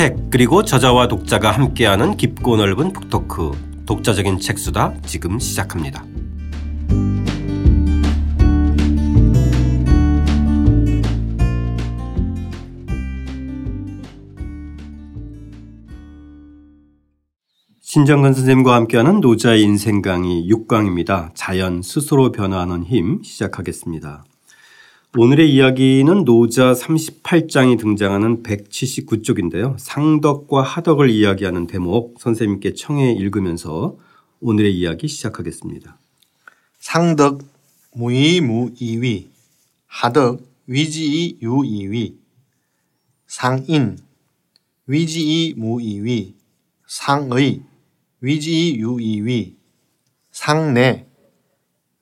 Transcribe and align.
책 0.00 0.30
그리고 0.30 0.64
저자와 0.64 1.08
독자가 1.08 1.50
함께하는 1.50 2.16
깊고 2.16 2.56
넓은 2.56 2.94
북토크 2.94 3.84
독자적인 3.84 4.40
책수다 4.40 4.94
지금 5.04 5.38
시작합니다. 5.38 6.06
신정근 17.82 18.32
선생님과 18.32 18.74
함께하는 18.74 19.20
노자의 19.20 19.60
인생 19.60 20.00
강의 20.00 20.48
6강입니다. 20.48 21.32
자연 21.34 21.82
스스로 21.82 22.32
변화하는 22.32 22.84
힘 22.84 23.22
시작하겠습니다. 23.22 24.24
오늘의 25.16 25.52
이야기는 25.52 26.24
노자 26.24 26.72
38장이 26.72 27.80
등장하는 27.80 28.44
179쪽인데요. 28.44 29.74
상덕과 29.76 30.62
하덕을 30.62 31.10
이야기하는 31.10 31.66
대목 31.66 32.20
선생님께 32.20 32.74
청해 32.74 33.14
읽으면서 33.14 33.96
오늘의 34.38 34.72
이야기 34.72 35.08
시작하겠습니다. 35.08 35.98
상덕 36.78 37.42
무이 37.92 38.40
무이위 38.40 39.30
하덕 39.88 40.42
위지이 40.68 41.38
유이위 41.42 42.16
상인 43.26 43.98
위지이 44.86 45.54
무이위 45.56 46.36
상의 46.86 47.62
위지이 48.20 48.76
유이위 48.76 49.56
상내 50.30 51.08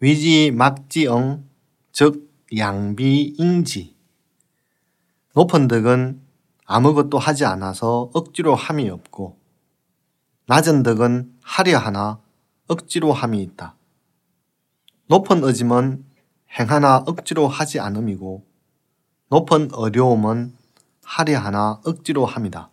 위지이 0.01 0.51
막지엉 0.51 1.49
즉 1.91 2.28
양비인지 2.57 3.95
높은 5.35 5.69
덕은 5.69 6.21
아무것도 6.65 7.19
하지 7.19 7.45
않아서 7.45 8.11
억지로 8.15 8.55
함이 8.55 8.89
없고 8.91 9.39
낮은 10.47 10.83
덕은 10.83 11.39
하려 11.43 11.79
하나 11.79 12.21
억지로 12.69 13.13
함이 13.13 13.43
있다. 13.43 13.77
높은 15.07 15.43
의짐은 15.43 16.05
행하나 16.59 16.99
억지로 17.07 17.49
하지 17.49 17.81
않음이고 17.81 18.47
높은 19.31 19.73
어려움은 19.73 20.55
하려 21.03 21.39
하나 21.39 21.81
억지로 21.85 22.27
함이다. 22.27 22.71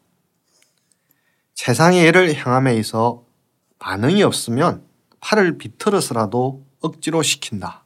세상의 1.54 2.08
일을 2.08 2.36
행함에 2.36 2.76
있어 2.78 3.24
반응이 3.80 4.24
없으면 4.24 4.86
팔을 5.22 5.58
비틀어서라도 5.58 6.66
억지로 6.82 7.22
시킨다. 7.24 7.85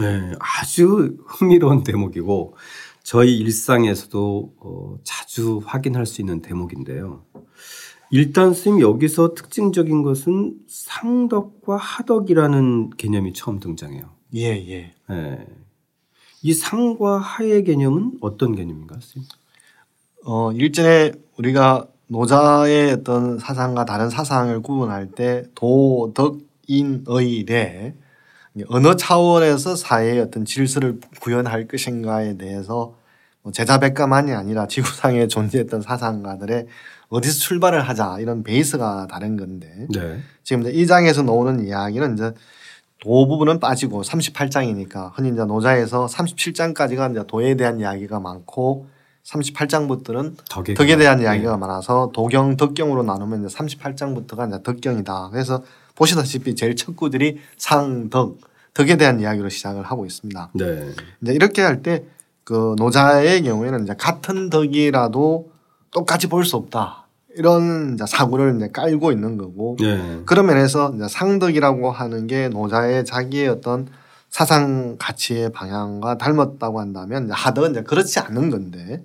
네, 0.00 0.32
아주 0.38 1.16
흥미로운 1.26 1.82
대목이고 1.82 2.56
저희 3.02 3.38
일상에서도 3.38 4.54
어, 4.60 4.98
자주 5.02 5.60
확인할 5.64 6.06
수 6.06 6.20
있는 6.20 6.40
대목인데요. 6.42 7.24
일단 8.10 8.54
스님 8.54 8.80
여기서 8.80 9.34
특징적인 9.34 10.02
것은 10.02 10.56
상덕과 10.66 11.76
하덕이라는 11.76 12.90
개념이 12.96 13.32
처음 13.32 13.60
등장해요. 13.60 14.10
예, 14.34 14.46
예. 14.68 14.94
네. 15.08 15.46
이 16.42 16.54
상과 16.54 17.18
하의 17.18 17.64
개념은 17.64 18.18
어떤 18.20 18.54
개념인가요, 18.54 19.00
스님? 19.00 19.26
어, 20.24 20.52
일전에 20.52 21.12
우리가 21.38 21.88
노자의 22.08 22.92
어떤 22.92 23.38
사상과 23.38 23.84
다른 23.84 24.08
사상을 24.10 24.60
구분할 24.62 25.10
때 25.12 25.44
도덕인의례 25.54 26.86
어느 28.68 28.96
차원에서 28.96 29.76
사회의 29.76 30.20
어떤 30.20 30.44
질서를 30.44 31.00
구현할 31.20 31.68
것인가에 31.68 32.36
대해서 32.36 32.94
뭐 33.42 33.52
제자백가만이 33.52 34.32
아니라 34.32 34.66
지구상에 34.66 35.28
존재했던 35.28 35.82
사상가들의 35.82 36.66
어디서 37.08 37.38
출발을 37.38 37.80
하자 37.88 38.18
이런 38.20 38.42
베이스가 38.42 39.06
다른 39.10 39.36
건데 39.36 39.86
네. 39.94 40.20
지금 40.42 40.62
이제 40.62 40.70
이 40.72 40.86
장에서 40.86 41.22
나오는 41.22 41.66
이야기는 41.66 42.14
이제 42.14 42.32
도 43.00 43.28
부분은 43.28 43.60
빠지고 43.60 44.02
38장이니까 44.02 45.12
흔히 45.14 45.30
이제 45.30 45.44
노자에서 45.44 46.06
37장까지가 46.06 47.12
이제 47.12 47.24
도에 47.26 47.54
대한 47.54 47.78
이야기가 47.80 48.18
많고 48.18 48.88
38장부터는 49.24 50.36
덕에, 50.48 50.74
덕에 50.74 50.96
대한 50.96 51.20
이야기가 51.20 51.52
네. 51.52 51.56
많아서 51.58 52.10
도경 52.12 52.56
덕경으로 52.56 53.02
나누면 53.04 53.44
이제 53.44 53.56
38장부터가 53.56 54.48
이제 54.48 54.62
덕경이다. 54.62 55.30
그래서 55.30 55.62
보시다시피 55.94 56.54
제일 56.54 56.76
첫 56.76 56.96
구들이 56.96 57.38
상덕 57.56 58.38
덕에 58.74 58.96
대한 58.96 59.20
이야기로 59.20 59.48
시작을 59.48 59.82
하고 59.84 60.06
있습니다. 60.06 60.50
네. 60.54 60.90
이제 61.22 61.32
이렇게 61.32 61.62
할 61.62 61.82
때 61.82 62.04
그 62.48 62.74
노자의 62.78 63.42
경우에는 63.42 63.82
이제 63.84 63.94
같은 63.98 64.48
덕이라도 64.48 65.50
똑같이 65.90 66.28
볼 66.28 66.44
수 66.46 66.56
없다. 66.56 67.04
이런 67.36 67.92
이제 67.92 68.04
사고를 68.06 68.56
이제 68.56 68.70
깔고 68.72 69.12
있는 69.12 69.36
거고 69.36 69.76
네. 69.78 70.22
그런 70.24 70.46
면에서 70.46 70.90
이제 70.96 71.06
상덕이라고 71.08 71.90
하는 71.90 72.26
게 72.26 72.48
노자의 72.48 73.04
자기의 73.04 73.48
어떤 73.48 73.86
사상 74.30 74.96
가치의 74.98 75.52
방향과 75.52 76.16
닮았다고 76.16 76.80
한다면 76.80 77.30
하덕은 77.30 77.72
이제 77.72 77.82
그렇지 77.82 78.18
않은 78.20 78.48
건데 78.48 79.04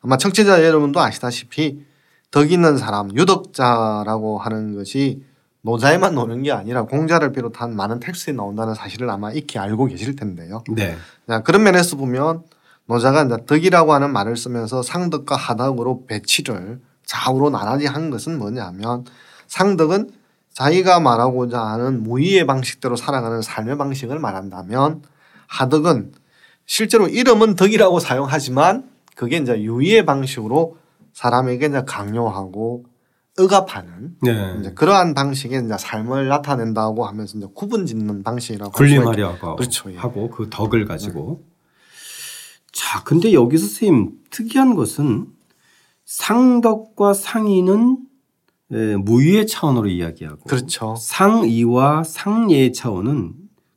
아마 0.00 0.16
청취자 0.16 0.64
여러분도 0.64 1.00
아시다시피 1.00 1.84
덕 2.30 2.52
있는 2.52 2.78
사람 2.78 3.12
유덕자라고 3.16 4.38
하는 4.38 4.76
것이 4.76 5.24
노자에만 5.66 6.14
나오는 6.14 6.44
게 6.44 6.52
아니라 6.52 6.84
공자를 6.84 7.32
비롯한 7.32 7.74
많은 7.74 7.98
텍스트에 7.98 8.32
나온다는 8.34 8.74
사실을 8.74 9.10
아마 9.10 9.32
익히 9.32 9.58
알고 9.58 9.86
계실 9.86 10.14
텐데요. 10.14 10.62
네. 10.70 10.96
자, 11.28 11.42
그런 11.42 11.64
면에서 11.64 11.96
보면 11.96 12.44
노자가 12.86 13.24
이제 13.24 13.36
덕이라고 13.46 13.92
하는 13.92 14.12
말을 14.12 14.36
쓰면서 14.36 14.82
상덕과 14.82 15.34
하덕으로 15.34 16.06
배치를 16.06 16.80
좌우로 17.04 17.50
나란히 17.50 17.86
한 17.86 18.10
것은 18.10 18.38
뭐냐면 18.38 19.04
상덕은 19.48 20.10
자기가 20.52 21.00
말하고자 21.00 21.60
하는 21.60 22.04
무의의 22.04 22.46
방식대로 22.46 22.94
살아가는 22.94 23.42
삶의 23.42 23.76
방식을 23.76 24.20
말한다면 24.20 25.02
하덕은 25.48 26.12
실제로 26.64 27.08
이름은 27.08 27.56
덕이라고 27.56 27.98
사용하지만 27.98 28.88
그게 29.16 29.38
이제 29.38 29.60
유의의 29.60 30.06
방식으로 30.06 30.76
사람에게 31.12 31.66
이제 31.66 31.82
강요하고 31.84 32.84
억압하는 33.38 34.16
네. 34.22 34.56
이제 34.60 34.72
그러한 34.72 35.14
방식의 35.14 35.64
이제 35.64 35.76
삶을 35.78 36.28
나타낸다고 36.28 37.06
하면서 37.06 37.36
이제 37.36 37.46
구분짓는 37.54 38.22
방식이라고 38.22 38.72
군림하려고 38.72 39.56
그렇죠. 39.56 39.92
예. 39.92 39.96
하고 39.96 40.30
그 40.30 40.48
덕을 40.50 40.86
가지고 40.86 41.42
네. 41.42 41.52
자 42.72 43.02
근데 43.04 43.32
여기서 43.32 43.66
선생님 43.66 44.12
특이한 44.30 44.74
것은 44.74 45.26
상덕과 46.06 47.12
상의는 47.14 47.98
예, 48.72 48.96
무의의 48.96 49.46
차원으로 49.46 49.88
이야기하고 49.88 50.44
그렇죠. 50.44 50.96
상의와 50.98 52.04
상예의 52.04 52.72
차원은 52.72 53.34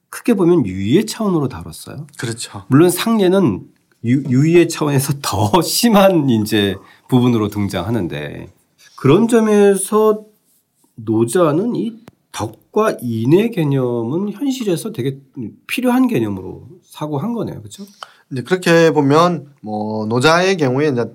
크게 0.10 0.34
보면 0.34 0.66
유의의 0.66 1.06
차원으로 1.06 1.48
다뤘어요. 1.48 2.08
그렇죠. 2.18 2.64
물론 2.70 2.90
상예는 2.90 3.68
유, 4.06 4.24
유의의 4.24 4.70
차원에서 4.70 5.14
더 5.22 5.62
심한 5.62 6.30
이제 6.30 6.76
부분으로 7.08 7.50
등장하는데 7.50 8.48
그런 9.00 9.30
점에서 9.30 10.26
노자는 10.96 11.74
이 11.78 11.94
덕과 12.34 12.98
인의 13.02 13.52
개념은 13.52 14.34
현실에서 14.34 14.92
되게 14.92 15.22
필요한 15.68 16.08
개념으로 16.08 16.68
사고한 16.84 17.32
거네요. 17.32 17.60
그렇죠? 17.60 17.86
이제 18.30 18.42
그렇게 18.42 18.92
보면 18.92 19.54
뭐 19.62 20.06
노자의 20.06 20.58
경우에 20.58 20.90
이제 20.90 21.06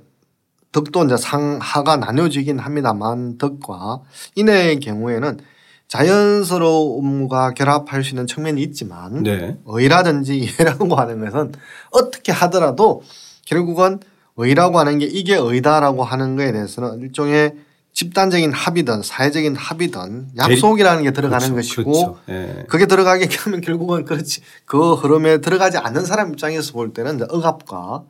덕도 0.73 1.05
이제 1.05 1.19
상하가 1.19 1.99
나뉘어지긴 1.99 2.59
합니다만 2.59 3.37
덕과 3.37 4.01
인의 4.35 4.81
경우에는 4.81 5.41
자연스러움과 5.87 7.51
결합할 7.51 8.03
수 8.03 8.15
있는 8.15 8.27
측면이 8.27 8.63
있지만 8.63 9.25
네. 9.25 9.59
의라든지 9.67 10.49
예라고 10.59 10.87
하는 10.97 11.23
것은 11.23 11.53
어떻게 11.91 12.33
하더라도 12.33 13.03
결국은 13.45 14.01
의라고 14.39 14.79
하는 14.79 14.99
게 14.99 15.05
이게 15.05 15.37
의다라고 15.37 16.03
하는 16.03 16.37
거에 16.37 16.51
대해서는 16.51 17.01
일종의 17.03 17.57
집단적인 17.95 18.53
합의든 18.53 19.03
사회적인 19.03 19.55
합의든 19.55 20.31
약속이라는 20.37 21.05
게 21.05 21.13
들어가는 21.13 21.51
그렇죠. 21.51 21.85
것이고 21.85 21.93
그렇죠. 21.93 22.19
예. 22.29 22.67
그게 22.69 22.87
들어가게 22.87 23.29
하면 23.39 23.61
결국은 23.61 24.05
그렇지 24.05 24.43
그 24.67 24.95
흐름에 24.95 25.39
들어가지 25.39 25.79
않는 25.79 26.05
사람 26.05 26.33
입장에서 26.33 26.73
볼 26.73 26.93
때는 26.93 27.17
이제 27.17 27.27
억압과 27.31 28.05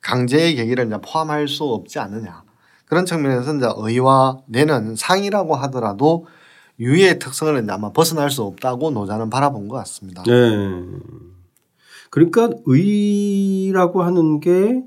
강제의 0.00 0.56
계기를 0.56 0.88
이제 0.88 0.96
포함할 1.00 1.46
수 1.46 1.64
없지 1.64 2.00
않느냐 2.00 2.42
그런 2.86 3.06
측면에서 3.06 3.54
이제 3.54 3.68
의와 3.76 4.38
내는 4.48 4.96
상이라고 4.96 5.54
하더라도 5.54 6.26
유의 6.80 7.20
특성을 7.20 7.62
이제 7.62 7.72
아마 7.72 7.92
벗어날 7.92 8.30
수 8.30 8.42
없다고 8.42 8.90
노자는 8.90 9.30
바라본 9.30 9.68
것 9.68 9.76
같습니다. 9.76 10.24
네. 10.24 10.32
그러니까 12.10 12.50
의라고 12.66 14.02
하는 14.02 14.40
게 14.40 14.82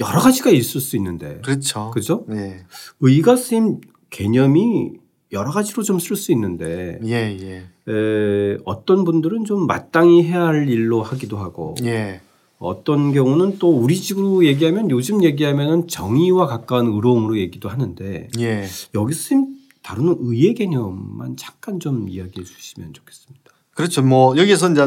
여러 0.00 0.20
가지가 0.20 0.50
있을 0.50 0.80
수 0.80 0.96
있는데. 0.96 1.40
그렇죠. 1.44 1.90
그죠? 1.92 2.24
네. 2.28 2.64
의가 3.00 3.36
쓰임 3.36 3.80
개념이 4.10 4.92
여러 5.32 5.50
가지로 5.50 5.82
좀 5.82 5.98
쓸 5.98 6.16
수 6.16 6.32
있는데. 6.32 6.98
예, 7.04 7.36
예. 7.40 7.92
에, 7.92 8.58
어떤 8.64 9.04
분들은 9.04 9.44
좀 9.44 9.66
마땅히 9.66 10.22
해야 10.24 10.46
할 10.46 10.68
일로 10.68 11.02
하기도 11.02 11.36
하고. 11.38 11.74
예. 11.84 12.20
어떤 12.58 13.12
경우는 13.12 13.58
또 13.58 13.70
우리 13.70 13.96
집으로 13.96 14.44
얘기하면 14.46 14.88
요즘 14.90 15.24
얘기하면은 15.24 15.88
정의와 15.88 16.46
가까운 16.46 16.86
의로움으로 16.94 17.36
얘기도 17.38 17.68
하는데 17.68 18.28
예. 18.38 18.66
여기 18.94 19.14
쓰임 19.14 19.56
다루는 19.82 20.18
의의 20.20 20.54
개념만 20.54 21.36
잠깐 21.36 21.80
좀 21.80 22.08
이야기해 22.08 22.44
주시면 22.44 22.92
좋겠습니다. 22.92 23.50
그렇죠. 23.74 24.02
뭐 24.02 24.36
여기서 24.36 24.70
이제 24.70 24.86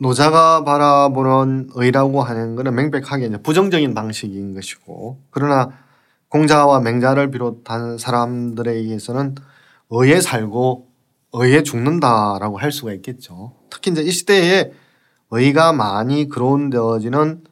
노자가 0.00 0.64
바라보는 0.64 1.70
의라고 1.74 2.22
하는 2.22 2.56
것은 2.56 2.74
명백하게 2.74 3.26
이제 3.26 3.36
부정적인 3.36 3.94
방식인 3.94 4.54
것이고 4.54 5.20
그러나 5.30 5.70
공자와 6.28 6.80
맹자를 6.80 7.30
비롯한 7.30 7.98
사람들에 7.98 8.72
의해서는 8.72 9.34
의에 9.90 10.20
살고 10.20 10.88
의에 11.32 11.62
죽는다라고 11.62 12.58
할 12.58 12.72
수가 12.72 12.92
있겠죠. 12.94 13.52
특히 13.68 13.90
이제 13.90 14.02
이 14.02 14.10
시대에 14.10 14.72
의가 15.30 15.72
많이 15.72 16.28
거론되어지는 16.28 17.44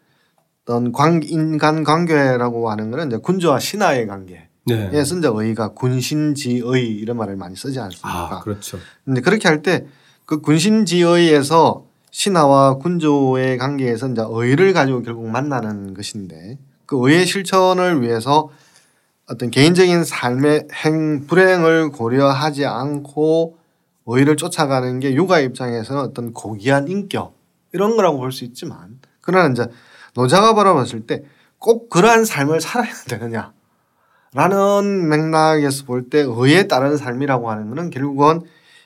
어떤 0.63 0.93
관, 0.93 1.23
인간 1.23 1.85
관계라고 1.85 2.71
하는 2.71 2.91
것은 2.91 3.09
이제 3.09 3.17
군주와 3.19 3.59
신하의 3.59 4.07
관계. 4.07 4.49
네. 4.67 4.91
예, 4.93 5.05
쓴자 5.05 5.31
의가 5.33 5.69
군신지의 5.75 6.87
이런 6.87 7.17
말을 7.17 7.37
많이 7.37 7.57
쓰지 7.57 7.79
않습니까? 7.81 8.37
아 8.37 8.41
그렇죠. 8.41 8.79
근데 9.05 9.21
그렇게 9.21 9.49
할 9.49 9.63
때 9.63 9.87
그 10.29 10.43
군신지의에서 10.43 11.87
신하와 12.11 12.77
군주의 12.77 13.59
관계에서 13.59 14.09
이제 14.09 14.23
의를 14.27 14.73
가지고 14.73 15.03
결국 15.03 15.29
만나는 15.29 15.95
것인데 15.95 16.59
그 16.87 16.97
의의 17.01 17.27
실천을 17.27 18.03
위해서 18.03 18.51
어떤 19.29 19.51
개인적인 19.51 20.05
삶의 20.05 20.69
행 20.85 21.27
불행을 21.27 21.91
고려하지 21.91 22.65
않고 22.67 23.57
의를 24.07 24.37
쫓아가는 24.37 25.01
게 25.01 25.15
육아 25.15 25.41
입장에서는 25.41 26.01
어떤 26.03 26.33
고귀한 26.33 26.89
인격 26.89 27.35
이런 27.73 27.97
거라고 27.97 28.19
볼 28.19 28.33
수 28.33 28.45
있지만 28.45 28.99
그러나 29.21 29.51
이제 29.51 29.67
노자가 30.15 30.55
바라봤을 30.55 31.07
때 31.07 31.25
꼭 31.59 31.91
그러한 31.91 32.25
삶을 32.25 32.61
살아야 32.61 32.93
되느냐 33.09 33.53
라는 34.33 35.09
맥락에서 35.09 35.85
볼 35.85 36.09
때 36.09 36.21
의에 36.21 36.69
따른 36.69 36.97
삶이라고 36.97 37.51
하는 37.51 37.71
것은 37.71 37.91
결국은 37.91 38.43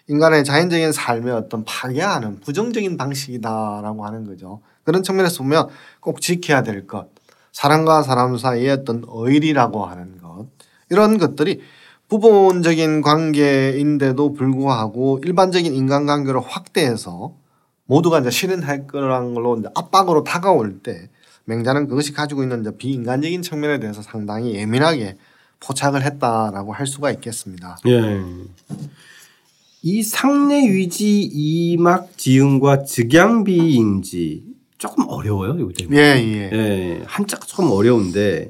인간의 0.09 0.45
자연적인 0.45 0.93
삶의 0.93 1.33
어떤 1.33 1.65
파괴하는 1.65 2.41
부정적인 2.41 2.97
방식이다라고 2.97 4.05
하는 4.05 4.27
거죠. 4.27 4.61
그런 4.85 5.03
측면에서 5.03 5.39
보면 5.39 5.69
꼭 6.01 6.21
지켜야 6.21 6.63
될 6.63 6.87
것, 6.87 7.09
사람과 7.53 8.03
사람 8.03 8.37
사이의 8.37 8.71
어떤 8.71 9.05
의리라고 9.07 9.87
하는 9.87 10.19
것, 10.21 10.47
이런 10.91 11.19
것들이 11.19 11.61
부분적인 12.09 13.01
관계인데도 13.01 14.35
불구하고 14.35 15.21
일반적인 15.25 15.75
인간관계를 15.75 16.41
확대해서 16.41 17.35
모두가 17.87 18.21
이제 18.21 18.31
실현할 18.31 18.87
거라는 18.87 19.35
걸로 19.35 19.59
이제 19.59 19.69
압박으로 19.75 20.23
다가올 20.25 20.81
때 20.83 21.09
맹자는 21.45 21.89
그것이 21.89 22.13
가지고 22.13 22.43
있는 22.43 22.61
이제 22.61 22.77
비인간적인 22.77 23.43
측면에 23.43 23.81
대해서 23.81 24.03
상당히 24.03 24.55
예민하게 24.55 25.17
포착을 25.61 26.03
했다라고 26.03 26.73
할 26.73 26.87
수가 26.87 27.11
있겠습니다. 27.13 27.79
예. 27.87 28.21
이 29.83 30.03
상례 30.03 30.69
위지 30.69 31.23
이막 31.23 32.17
지음과 32.17 32.85
즉양비인지 32.85 34.45
조금 34.79 35.05
어려워요, 35.09 35.61
요 35.61 35.71
대목. 35.73 35.95
예, 35.95 35.99
예. 35.99 36.51
예, 36.53 37.03
한자가 37.07 37.47
조금 37.47 37.71
어려운데 37.71 38.49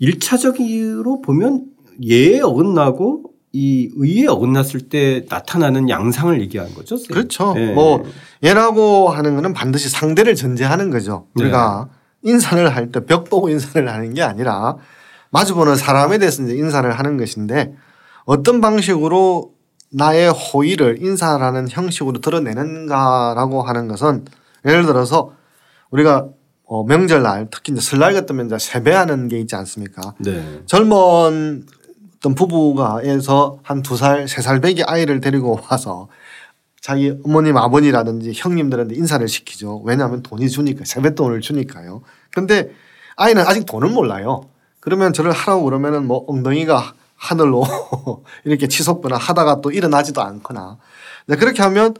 일차적으로 0.00 1.20
보면 1.20 1.66
예에 2.02 2.40
어긋나고 2.40 3.30
이 3.52 3.90
의에 3.94 4.26
어긋났을 4.26 4.88
때 4.88 5.24
나타나는 5.28 5.88
양상을 5.88 6.40
얘기하는 6.40 6.74
거죠. 6.74 6.96
쌤? 6.96 7.06
그렇죠. 7.14 7.54
예. 7.56 7.72
뭐 7.72 8.02
예라고 8.42 9.10
하는 9.10 9.36
거는 9.36 9.52
반드시 9.52 9.88
상대를 9.88 10.34
전제하는 10.34 10.90
거죠. 10.90 11.28
우리가 11.36 11.88
인사를 12.22 12.68
할 12.74 12.90
때 12.90 13.00
벽 13.06 13.30
보고 13.30 13.48
인사를 13.48 13.88
하는 13.88 14.14
게 14.14 14.22
아니라 14.22 14.76
마주보는 15.30 15.76
사람에 15.76 16.18
대해서 16.18 16.42
이제 16.42 16.54
인사를 16.56 16.90
하는 16.90 17.16
것인데 17.16 17.74
어떤 18.24 18.60
방식으로 18.60 19.53
나의 19.96 20.30
호의를 20.30 21.02
인사라는 21.02 21.68
형식으로 21.70 22.20
드러내는가라고 22.20 23.62
하는 23.62 23.88
것은 23.88 24.24
예를 24.64 24.86
들어서 24.86 25.32
우리가 25.90 26.28
어, 26.66 26.82
명절날 26.84 27.48
특히 27.50 27.72
이제 27.72 27.80
설날 27.80 28.12
같으면 28.14 28.46
이제 28.46 28.58
세배하는 28.58 29.28
게 29.28 29.38
있지 29.38 29.54
않습니까? 29.54 30.14
네. 30.18 30.62
젊은 30.66 31.64
어떤 32.18 32.34
부부가에서 32.34 33.58
한 33.62 33.82
두 33.82 33.96
살, 33.96 34.26
세 34.28 34.40
살 34.42 34.60
배기 34.60 34.82
아이를 34.82 35.20
데리고 35.20 35.60
와서 35.70 36.08
자기 36.80 37.14
어머님, 37.24 37.56
아버님이라든지 37.56 38.32
형님들한테 38.34 38.94
인사를 38.94 39.26
시키죠. 39.28 39.82
왜냐하면 39.84 40.22
돈이 40.22 40.48
주니까, 40.50 40.84
세뱃돈을 40.84 41.40
주니까요. 41.40 42.02
근데 42.32 42.70
아이는 43.16 43.42
아직 43.46 43.64
돈을 43.66 43.88
몰라요. 43.90 44.48
그러면 44.80 45.12
저를 45.12 45.32
하라고 45.32 45.64
그러면은 45.64 46.06
뭐 46.06 46.24
엉덩이가 46.26 46.94
하늘로 47.24 47.64
이렇게 48.44 48.68
치솟거나 48.68 49.16
하다가 49.16 49.60
또 49.62 49.70
일어나지도 49.70 50.20
않거나 50.22 50.78
네, 51.26 51.36
그렇게 51.36 51.62
하면 51.62 51.94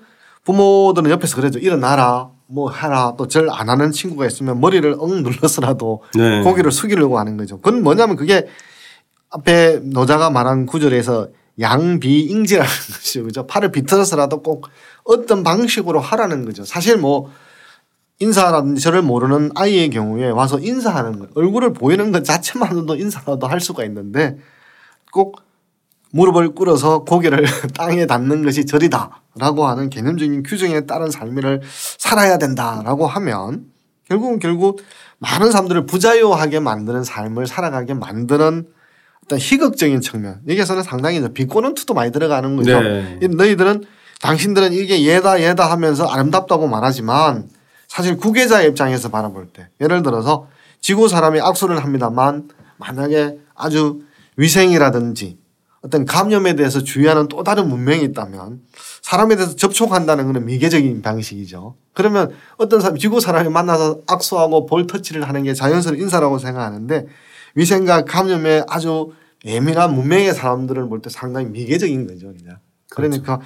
부모들은 0.44 1.10
옆에서 1.10 1.36
그러죠. 1.36 1.58
일어나라. 1.58 2.28
뭐 2.46 2.70
해라. 2.70 3.14
또 3.16 3.26
절 3.26 3.48
안 3.50 3.70
하는 3.70 3.90
친구가 3.90 4.26
있으면 4.26 4.60
머리를 4.60 4.96
엉 4.98 5.22
눌러서라도 5.22 6.02
네. 6.14 6.42
고개를 6.42 6.70
숙이려고 6.70 7.18
하는 7.18 7.38
거죠. 7.38 7.58
그건 7.60 7.82
뭐냐면 7.82 8.16
그게 8.16 8.46
앞에 9.30 9.80
노자가 9.82 10.28
말한 10.28 10.66
구절에서 10.66 11.28
양비잉지라는 11.58 12.68
것이죠. 12.92 13.24
그죠? 13.24 13.46
팔을 13.46 13.72
비틀어서라도 13.72 14.42
꼭 14.42 14.68
어떤 15.04 15.42
방식으로 15.42 16.00
하라는 16.00 16.44
거죠. 16.44 16.64
사실 16.66 16.98
뭐 16.98 17.30
인사라든지 18.20 18.82
저를 18.82 19.02
모르는 19.02 19.50
아이의 19.54 19.90
경우에 19.90 20.28
와서 20.30 20.58
인사하는 20.60 21.18
것, 21.18 21.30
얼굴을 21.34 21.72
보이는 21.72 22.12
것 22.12 22.24
자체만으로도 22.24 22.96
인사라도 22.96 23.46
할 23.46 23.60
수가 23.60 23.84
있는데 23.84 24.36
꼭 25.14 25.40
무릎을 26.11 26.55
꿇어서 26.55 27.05
고개를 27.05 27.44
땅에 27.75 28.06
닿는 28.06 28.43
것이 28.44 28.66
절이다라고 28.66 29.66
하는 29.66 29.88
개념적인 29.88 30.43
규정에 30.43 30.82
따른 30.82 31.11
삶을 31.11 31.62
살아야 31.99 32.37
된다라고 32.37 33.06
하면 33.06 33.66
결국은 34.08 34.40
결국 34.40 34.82
많은 35.19 35.50
사람들을 35.52 35.87
부자유하게 35.87 36.61
만드는 36.61 37.05
삶을 37.05 37.46
살아가게 37.46 37.94
만드는 37.94 38.66
어떤 39.25 39.38
희극적인 39.38 40.00
측면 40.00 40.40
여기에서는 40.49 40.82
상당히 40.82 41.19
이제 41.19 41.32
비꼬는 41.32 41.75
투도 41.75 41.94
많이 41.94 42.12
들어가는 42.12 42.56
거죠. 42.56 42.82
네. 42.82 43.19
이 43.22 43.28
너희들은 43.28 43.84
당신들은 44.20 44.72
이게 44.72 45.02
예다 45.05 45.40
예다 45.40 45.70
하면서 45.70 46.06
아름답다고 46.06 46.67
말하지만 46.67 47.49
사실 47.88 48.17
구계자의 48.17 48.69
입장에서 48.69 49.10
바라볼 49.10 49.46
때 49.46 49.69
예를 49.81 50.03
들어서 50.03 50.48
지구 50.81 51.08
사람이 51.08 51.41
악수를 51.41 51.82
합니다만 51.82 52.48
만약에 52.77 53.38
아주 53.55 54.00
위생이라든지 54.36 55.38
어떤 55.82 56.06
감염에 56.06 56.56
대해서 56.56 56.82
주의하는 56.82 57.29
또 57.29 57.44
다른 57.44 57.69
문명이 57.69 58.03
있다면 58.05 58.62
사람에 59.03 59.36
대해서 59.36 59.55
접촉한다는 59.55 60.26
것은 60.26 60.46
미개적인 60.46 61.03
방식이죠. 61.03 61.76
그러면 61.93 62.32
어떤 62.56 62.81
사람, 62.81 62.96
지구 62.96 63.20
사람이 63.20 63.50
만나서 63.50 64.00
악수하고 64.06 64.64
볼 64.64 64.86
터치를 64.86 65.29
하는 65.29 65.43
게 65.43 65.53
자연스러운 65.53 66.00
인사라고 66.00 66.38
생각하는데 66.38 67.06
위생과 67.55 68.06
감염에 68.06 68.64
아주 68.67 69.12
예민한 69.44 69.94
문명의 69.94 70.32
사람들을 70.32 70.88
볼 70.88 71.03
때 71.03 71.10
상당히 71.10 71.48
미개적인 71.48 72.06
거죠. 72.06 72.32
그냥. 72.32 72.56
그러니까 72.91 73.41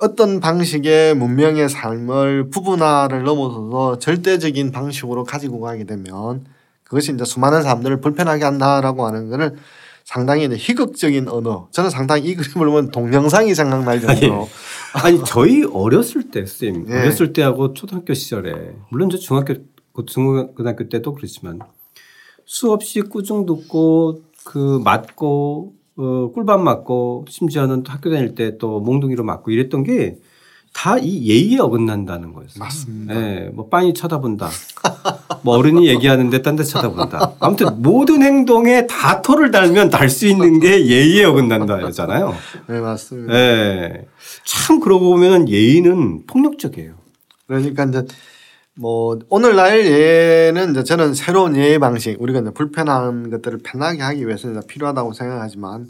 어떤 0.00 0.40
방식의 0.40 1.14
문명의 1.14 1.68
삶을 1.68 2.50
부분화를 2.50 3.22
넘어서서 3.22 4.00
절대적인 4.00 4.72
방식으로 4.72 5.22
가지고 5.22 5.60
가게 5.60 5.84
되면 5.84 6.44
그것이 6.82 7.12
이제 7.12 7.24
수많은 7.24 7.62
사람들을 7.62 8.00
불편하게 8.00 8.44
한다라고 8.44 9.06
하는 9.06 9.28
거를 9.30 9.56
상당히 10.04 10.46
희극적인 10.54 11.28
언어. 11.28 11.68
저는 11.72 11.88
상당히 11.90 12.28
이 12.28 12.34
그림을 12.34 12.66
보면 12.66 12.90
동영상이 12.90 13.54
생각날 13.54 14.00
정도로. 14.00 14.48
아니 15.02 15.22
저희 15.24 15.64
어렸을 15.64 16.30
때쌤 16.30 16.86
예. 16.88 16.92
어렸을 17.00 17.32
때하고 17.32 17.72
초등학교 17.74 18.12
시절에 18.14 18.74
물론 18.90 19.08
저 19.10 19.16
중학교 19.16 19.54
중고등학교 20.06 20.88
때도 20.88 21.14
그렇지만 21.14 21.60
수없이 22.44 23.00
꾸중 23.00 23.46
듣고 23.46 24.20
그 24.44 24.80
맞고 24.84 25.72
어, 25.96 26.30
꿀밤 26.34 26.62
맞고 26.62 27.24
심지어는 27.30 27.82
또 27.84 27.92
학교 27.92 28.10
다닐 28.10 28.34
때 28.34 28.58
또 28.58 28.80
몽둥이로 28.80 29.24
맞고 29.24 29.50
이랬던 29.50 29.84
게 29.84 30.18
다 30.74 30.98
이 30.98 31.28
예의에 31.28 31.60
어긋난다는 31.60 32.32
거였어요. 32.32 32.58
맞습니다. 32.58 33.14
예, 33.14 33.48
뭐 33.54 33.68
빤히 33.68 33.94
쳐다본다. 33.94 34.48
뭐 35.44 35.56
어른이 35.58 35.86
얘기하는데 35.88 36.40
딴 36.42 36.56
데 36.56 36.64
쳐다본다. 36.64 37.34
아무튼 37.38 37.82
모든 37.82 38.22
행동에 38.22 38.86
다 38.86 39.20
토를 39.20 39.50
달면 39.50 39.90
달 39.90 40.08
수 40.08 40.26
있는 40.26 40.58
게 40.58 40.86
예의에 40.86 41.24
어긋난다잖아요. 41.24 42.34
네, 42.68 42.80
맞습니다. 42.80 43.34
예. 43.34 44.06
참 44.44 44.80
그러고 44.80 45.10
보면 45.10 45.48
예의는 45.48 46.26
폭력적이에요. 46.26 46.92
그러니까 47.46 47.84
이제 47.84 48.04
뭐 48.74 49.18
오늘날 49.28 49.84
예는 49.84 50.70
이제 50.72 50.82
저는 50.84 51.12
새로운 51.14 51.56
예의 51.56 51.78
방식 51.78 52.20
우리가 52.22 52.40
이제 52.40 52.50
불편한 52.50 53.28
것들을 53.30 53.58
편하게 53.62 54.02
하기 54.02 54.26
위해서 54.26 54.48
필요하다고 54.66 55.12
생각하지만 55.12 55.88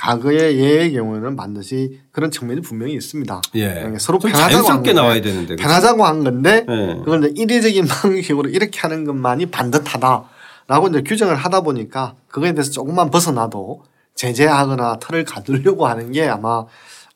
과거의 0.00 0.58
예의 0.58 0.92
경우에는 0.92 1.36
반드시 1.36 2.00
그런 2.10 2.30
측면이 2.30 2.62
분명히 2.62 2.94
있습니다. 2.94 3.42
예. 3.56 3.94
서로 3.98 4.18
좀 4.18 4.30
편하자고 4.30 4.50
자연스럽게 4.50 4.94
나와야 4.94 5.20
되는데. 5.20 5.56
편하자고 5.56 6.04
한 6.06 6.24
건데 6.24 6.64
예. 6.66 6.94
그걸 7.04 7.24
이제 7.24 7.34
이례적인 7.36 7.84
방식으로 7.86 8.48
이렇게 8.48 8.80
하는 8.80 9.04
것만이 9.04 9.46
반듯하다라고 9.46 10.88
이제 10.88 11.02
규정을 11.02 11.36
하다 11.36 11.60
보니까 11.60 12.14
그거에 12.28 12.54
대해서 12.54 12.70
조금만 12.70 13.10
벗어나도 13.10 13.84
제재하거나 14.14 15.00
틀을 15.00 15.24
가두려고 15.24 15.86
하는 15.86 16.12
게 16.12 16.26
아마 16.26 16.64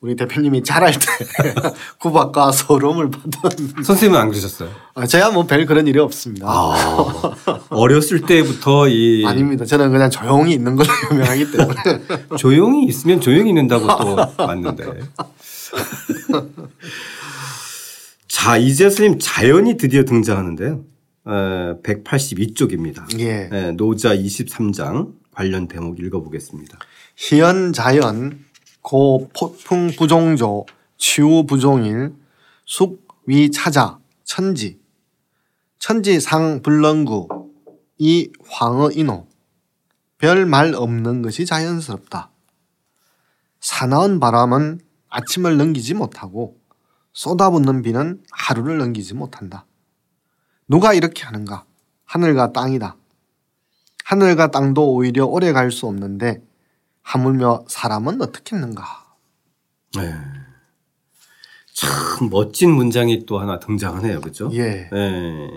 우리 0.04 0.16
대표님이 0.16 0.62
잘할 0.62 0.92
때 0.92 0.98
구박과 1.98 2.52
서러움을 2.52 3.10
받은 3.10 3.82
선생님은 3.82 4.20
안 4.20 4.28
그러셨어요? 4.28 4.68
아, 4.94 5.06
제가 5.06 5.30
뭐 5.30 5.44
별 5.46 5.64
그런 5.64 5.86
일이 5.86 5.98
없습니다. 5.98 6.46
아, 6.46 7.34
어렸을 7.70 8.20
때부터 8.20 8.86
이 8.88 9.24
아닙니다. 9.24 9.64
저는 9.64 9.90
그냥 9.90 10.10
조용히 10.10 10.52
있는 10.52 10.76
걸로 10.76 10.90
유명하기 11.10 11.52
때문에 11.52 12.36
조용히 12.36 12.84
있으면 12.84 13.18
조용히 13.22 13.48
있는다고 13.48 13.86
또 14.36 14.44
맞는데. 14.44 14.84
자, 18.28 18.58
이제 18.58 18.90
스님 18.90 19.18
자연이 19.18 19.78
드디어 19.78 20.04
등장하는데요. 20.04 20.84
182쪽입니다. 21.82 23.18
예. 23.20 23.72
노자 23.78 24.14
23장 24.14 25.12
관련 25.32 25.66
대목 25.66 25.98
읽어보겠습니다. 25.98 26.78
희연 27.16 27.72
자연 27.72 28.44
고 28.84 29.30
폭풍 29.34 29.92
부종조 29.96 30.66
치우 30.98 31.46
부종일 31.46 32.14
숙위 32.66 33.50
차자 33.50 33.98
천지 34.24 34.78
천지 35.78 36.20
상 36.20 36.60
불렁구 36.62 37.28
이 37.98 38.30
황어 38.46 38.90
인호 38.90 39.26
별 40.18 40.46
말 40.46 40.74
없는 40.74 41.22
것이 41.22 41.46
자연스럽다. 41.46 42.30
사나운 43.60 44.20
바람은 44.20 44.80
아침을 45.08 45.56
넘기지 45.56 45.94
못하고 45.94 46.58
쏟아붓는 47.14 47.82
비는 47.82 48.22
하루를 48.30 48.78
넘기지 48.78 49.14
못한다. 49.14 49.66
누가 50.68 50.92
이렇게 50.92 51.24
하는가? 51.24 51.64
하늘과 52.04 52.52
땅이다. 52.52 52.96
하늘과 54.04 54.50
땅도 54.50 54.92
오히려 54.92 55.24
오래 55.24 55.52
갈 55.52 55.70
수 55.70 55.86
없는데 55.86 56.42
하물며 57.04 57.66
사람은 57.68 58.20
어떻게 58.20 58.56
했는가? 58.56 58.84
네. 59.96 60.12
참 61.72 62.30
멋진 62.30 62.70
문장이 62.72 63.26
또 63.26 63.38
하나 63.38 63.58
등장하네요. 63.60 64.20
그죠? 64.20 64.50
예. 64.52 64.88
네. 64.90 65.50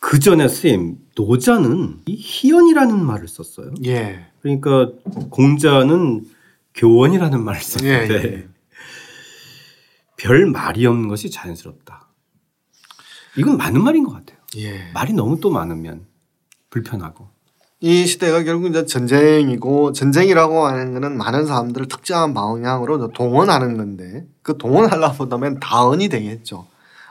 그 0.00 0.18
전에 0.18 0.48
선생님, 0.48 0.98
노자는 1.16 2.00
이 2.06 2.16
희연이라는 2.18 3.04
말을 3.04 3.28
썼어요. 3.28 3.72
예. 3.84 4.26
그러니까 4.40 4.90
공자는 5.30 6.26
교원이라는 6.74 7.42
말을 7.42 7.60
썼는데 7.60 8.14
예, 8.14 8.24
예. 8.24 8.48
별 10.16 10.46
말이 10.46 10.86
없는 10.86 11.08
것이 11.08 11.30
자연스럽다. 11.30 12.08
이건 13.36 13.56
맞는 13.56 13.82
말인 13.82 14.04
것 14.04 14.12
같아요. 14.12 14.38
예. 14.56 14.90
말이 14.92 15.12
너무 15.12 15.40
또 15.40 15.50
많으면 15.50 16.06
불편하고. 16.70 17.33
이 17.86 18.06
시대가 18.06 18.42
결국 18.44 18.70
이제 18.70 18.86
전쟁이고 18.86 19.92
전쟁이라고 19.92 20.64
하는 20.64 20.94
거는 20.94 21.18
많은 21.18 21.44
사람들을 21.44 21.86
특정한 21.88 22.32
방향으로 22.32 23.08
동원하는 23.08 23.76
건데 23.76 24.26
그 24.40 24.56
동원하려고 24.56 25.26
하면 25.26 25.60
다언이 25.60 26.08
되겠죠. 26.08 26.64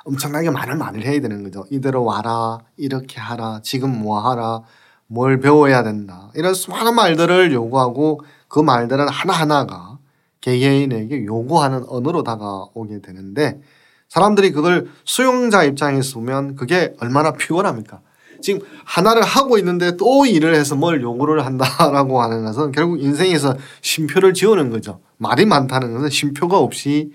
엄청나게 0.03 0.49
많은 0.49 0.79
말을 0.79 1.05
해야 1.05 1.21
되는 1.21 1.43
거죠. 1.43 1.63
이대로 1.69 2.03
와라, 2.03 2.57
이렇게 2.75 3.19
하라, 3.19 3.59
지금 3.61 4.01
뭐 4.01 4.17
하라, 4.27 4.63
뭘 5.05 5.39
배워야 5.39 5.83
된다. 5.83 6.31
이런 6.33 6.55
수많은 6.55 6.95
말들을 6.95 7.53
요구하고 7.53 8.21
그 8.47 8.59
말들은 8.59 9.07
하나하나가 9.09 9.99
개개인에게 10.41 11.25
요구하는 11.25 11.83
언어로 11.87 12.23
다가오게 12.23 13.01
되는데 13.03 13.61
사람들이 14.09 14.51
그걸 14.51 14.87
수용자 15.05 15.65
입장에서 15.65 16.15
보면 16.15 16.55
그게 16.55 16.95
얼마나 16.99 17.33
피곤합니까? 17.33 18.01
지금 18.43 18.59
하나를 18.85 19.23
하고 19.23 19.57
있는데 19.57 19.97
또 19.97 20.25
일을 20.25 20.53
해서 20.53 20.75
뭘 20.75 21.01
요구를 21.01 21.45
한다라고 21.45 22.21
하는 22.21 22.43
것은 22.43 22.71
결국 22.71 23.01
인생에서 23.01 23.55
쉼표를 23.81 24.33
지우는 24.33 24.69
거죠. 24.69 24.99
말이 25.17 25.45
많다는 25.45 25.93
것은 25.93 26.09
쉼표가 26.09 26.59
없이 26.59 27.11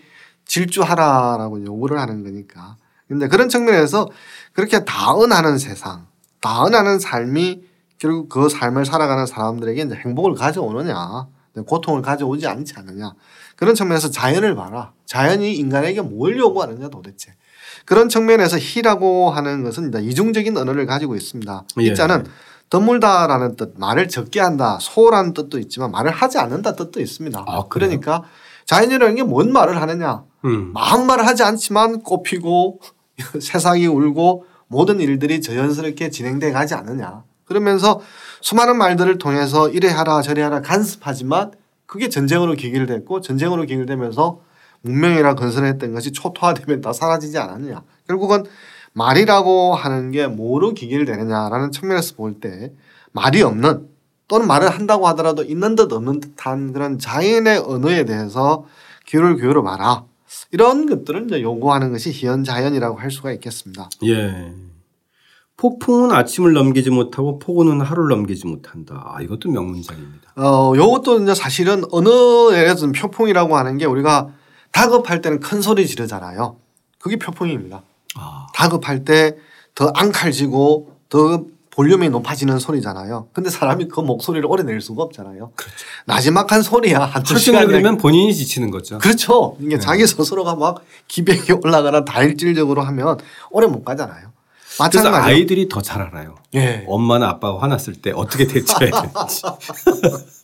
질주하라라고 0.46 1.64
요구를 1.64 2.00
하는 2.00 2.24
거니까. 2.24 2.76
근데 3.06 3.28
그런 3.28 3.48
측면에서 3.48 4.08
그렇게 4.52 4.84
다은하는 4.84 5.58
세상, 5.58 6.06
다은하는 6.40 6.98
삶이 6.98 7.62
결국 7.98 8.28
그 8.28 8.48
삶을 8.48 8.86
살아가는 8.86 9.26
사람들에게 9.26 9.82
이제 9.82 9.94
행복을 9.94 10.34
가져오느냐, 10.34 11.28
고통을 11.66 12.02
가져오지 12.02 12.46
않지 12.46 12.74
않느냐. 12.76 13.12
그런 13.56 13.74
측면에서 13.74 14.10
자연을 14.10 14.54
봐라. 14.54 14.92
자연이 15.04 15.54
인간에게 15.54 16.00
뭘 16.00 16.38
요구하느냐 16.38 16.88
도대체. 16.88 17.34
그런 17.88 18.10
측면에서 18.10 18.58
희라고 18.58 19.30
하는 19.30 19.64
것은 19.64 19.90
이중적인 19.98 20.54
언어를 20.58 20.84
가지고 20.84 21.16
있습니다. 21.16 21.64
예. 21.80 21.84
이자는 21.84 22.26
드물다라는 22.68 23.56
뜻, 23.56 23.72
말을 23.78 24.08
적게 24.08 24.40
한다, 24.40 24.76
소홀한 24.78 25.32
뜻도 25.32 25.58
있지만 25.58 25.90
말을 25.90 26.10
하지 26.10 26.36
않는다 26.36 26.76
뜻도 26.76 27.00
있습니다. 27.00 27.44
아? 27.46 27.64
그러니까 27.70 28.24
자연이라는 28.66 29.14
게 29.14 29.22
뭔 29.22 29.50
말을 29.54 29.80
하느냐. 29.80 30.22
음. 30.44 30.74
마음 30.74 31.06
말을 31.06 31.26
하지 31.26 31.42
않지만 31.44 32.02
꽃피고 32.02 32.80
세상이 33.40 33.86
울고 33.86 34.44
모든 34.66 35.00
일들이 35.00 35.40
자연스럽게 35.40 36.10
진행돼 36.10 36.52
가지 36.52 36.74
않느냐. 36.74 37.22
그러면서 37.46 38.02
수많은 38.42 38.76
말들을 38.76 39.16
통해서 39.16 39.70
이래 39.70 39.88
하라 39.88 40.20
저래 40.20 40.42
하라 40.42 40.60
간섭하지만 40.60 41.52
그게 41.86 42.10
전쟁으로 42.10 42.52
기결됐고 42.52 43.22
전쟁으로 43.22 43.62
기결되면서 43.62 44.40
문명이라 44.82 45.34
건설했던 45.34 45.92
것이 45.94 46.12
초토화되면 46.12 46.80
다 46.80 46.92
사라지지 46.92 47.38
않았느냐. 47.38 47.82
결국은 48.06 48.44
말이라고 48.92 49.74
하는 49.74 50.10
게 50.10 50.26
뭐로 50.26 50.72
기결되느냐라는 50.74 51.70
측면에서 51.72 52.14
볼 52.16 52.40
때 52.40 52.72
말이 53.12 53.42
없는 53.42 53.88
또는 54.28 54.46
말을 54.46 54.68
한다고 54.68 55.08
하더라도 55.08 55.42
있는 55.42 55.74
듯 55.74 55.92
없는 55.92 56.20
듯한 56.20 56.72
그런 56.72 56.98
자연의 56.98 57.58
언어에 57.58 58.04
대해서 58.04 58.66
귀를 59.06 59.36
기울여 59.36 59.62
봐라. 59.62 60.04
이런 60.52 60.86
것들을 60.86 61.24
이제 61.26 61.40
요구하는 61.40 61.90
것이 61.92 62.10
희연자연이라고 62.10 62.98
할 62.98 63.10
수가 63.10 63.32
있겠습니다. 63.32 63.88
예. 64.04 64.52
폭풍은 65.56 66.12
아침을 66.12 66.52
넘기지 66.52 66.90
못하고 66.90 67.38
폭우는 67.38 67.80
하루를 67.80 68.10
넘기지 68.16 68.46
못한다. 68.46 69.02
아, 69.06 69.22
이것도 69.22 69.50
명문장입니다. 69.50 70.32
어, 70.36 70.72
요것도 70.76 71.22
이제 71.22 71.34
사실은 71.34 71.82
언어에 71.90 72.64
대해서는 72.64 72.92
표풍이라고 72.92 73.56
하는 73.56 73.78
게 73.78 73.86
우리가 73.86 74.28
다급할 74.72 75.20
때는 75.20 75.40
큰 75.40 75.60
소리 75.62 75.86
지르잖아요. 75.86 76.56
그게 76.98 77.16
표풍입니다. 77.16 77.82
아, 78.16 78.46
다급할 78.54 79.04
때 79.04 79.36
더 79.78 79.92
앙칼지고 79.94 80.96
더 81.08 81.44
볼륨이 81.70 82.08
높아지는 82.08 82.58
소리잖아요. 82.58 83.28
근데 83.32 83.48
사람이 83.48 83.86
그 83.86 84.00
목소리를 84.00 84.44
오래 84.50 84.64
낼 84.64 84.80
수가 84.80 85.04
없잖아요. 85.04 85.52
나지막한 86.06 86.62
소리야. 86.62 86.98
한두 87.04 87.38
시간 87.38 87.68
그러면 87.68 87.96
본인이 87.96 88.34
지치는 88.34 88.72
거죠. 88.72 88.98
그렇죠. 88.98 89.56
이게 89.60 89.76
네. 89.76 89.78
자기 89.78 90.04
스스로가 90.04 90.56
막 90.56 90.82
기백이 91.06 91.52
올라가나 91.52 92.04
다일질적으로 92.04 92.82
하면 92.82 93.18
오래 93.52 93.68
못 93.68 93.84
가잖아요. 93.84 94.32
마찬가지로. 94.80 95.22
아이들이 95.22 95.68
더 95.68 95.80
잘 95.80 96.02
알아요. 96.02 96.34
예. 96.56 96.84
엄마나 96.88 97.28
아빠가 97.28 97.62
화났을 97.62 97.94
때 97.94 98.10
어떻게 98.10 98.48
대처해야 98.48 98.90
되는지. 98.90 99.42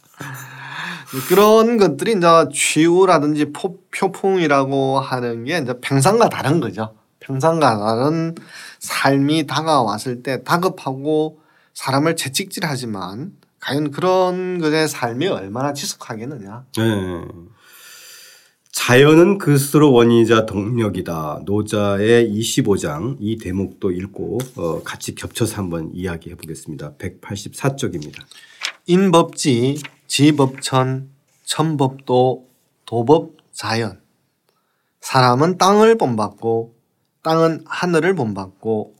그런 1.28 1.76
것들이 1.76 2.12
이제 2.12 2.26
취우라든지 2.52 3.52
포, 3.52 3.78
표풍이라고 3.90 5.00
하는 5.00 5.44
게 5.44 5.58
이제 5.58 5.74
평상과 5.80 6.28
다른 6.28 6.60
거죠. 6.60 6.94
평상과 7.20 7.78
다른 7.78 8.34
삶이 8.80 9.46
다가왔을 9.46 10.22
때 10.22 10.42
다급하고 10.44 11.40
사람을 11.74 12.16
채찍질하지만 12.16 13.32
과연 13.60 13.90
그런 13.90 14.58
것의 14.58 14.88
삶이 14.88 15.26
얼마나 15.26 15.72
지속하겠느냐. 15.72 16.64
네. 16.76 17.24
자연은 18.72 19.38
그 19.38 19.56
스스로 19.56 19.92
원인이자 19.92 20.46
동력이다. 20.46 21.42
노자의 21.46 22.28
25장 22.28 23.16
이 23.20 23.38
대목도 23.38 23.92
읽고 23.92 24.38
어, 24.56 24.82
같이 24.82 25.14
겹쳐서 25.14 25.56
한번 25.56 25.90
이야기해 25.94 26.34
보겠습니다. 26.34 26.94
184쪽입니다. 26.98 28.20
인법지, 28.86 29.78
지법천, 30.06 31.10
천법도, 31.44 32.48
도법, 32.84 33.36
자연. 33.52 34.00
사람은 35.00 35.58
땅을 35.58 35.96
본받고 35.98 36.74
땅은 37.22 37.64
하늘을 37.66 38.14
본받고 38.14 38.96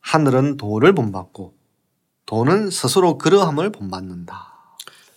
하늘은 0.00 0.56
도를 0.56 0.94
본받고 0.94 1.54
도는 2.26 2.70
스스로 2.70 3.18
그러함을 3.18 3.70
본받는다. 3.72 4.50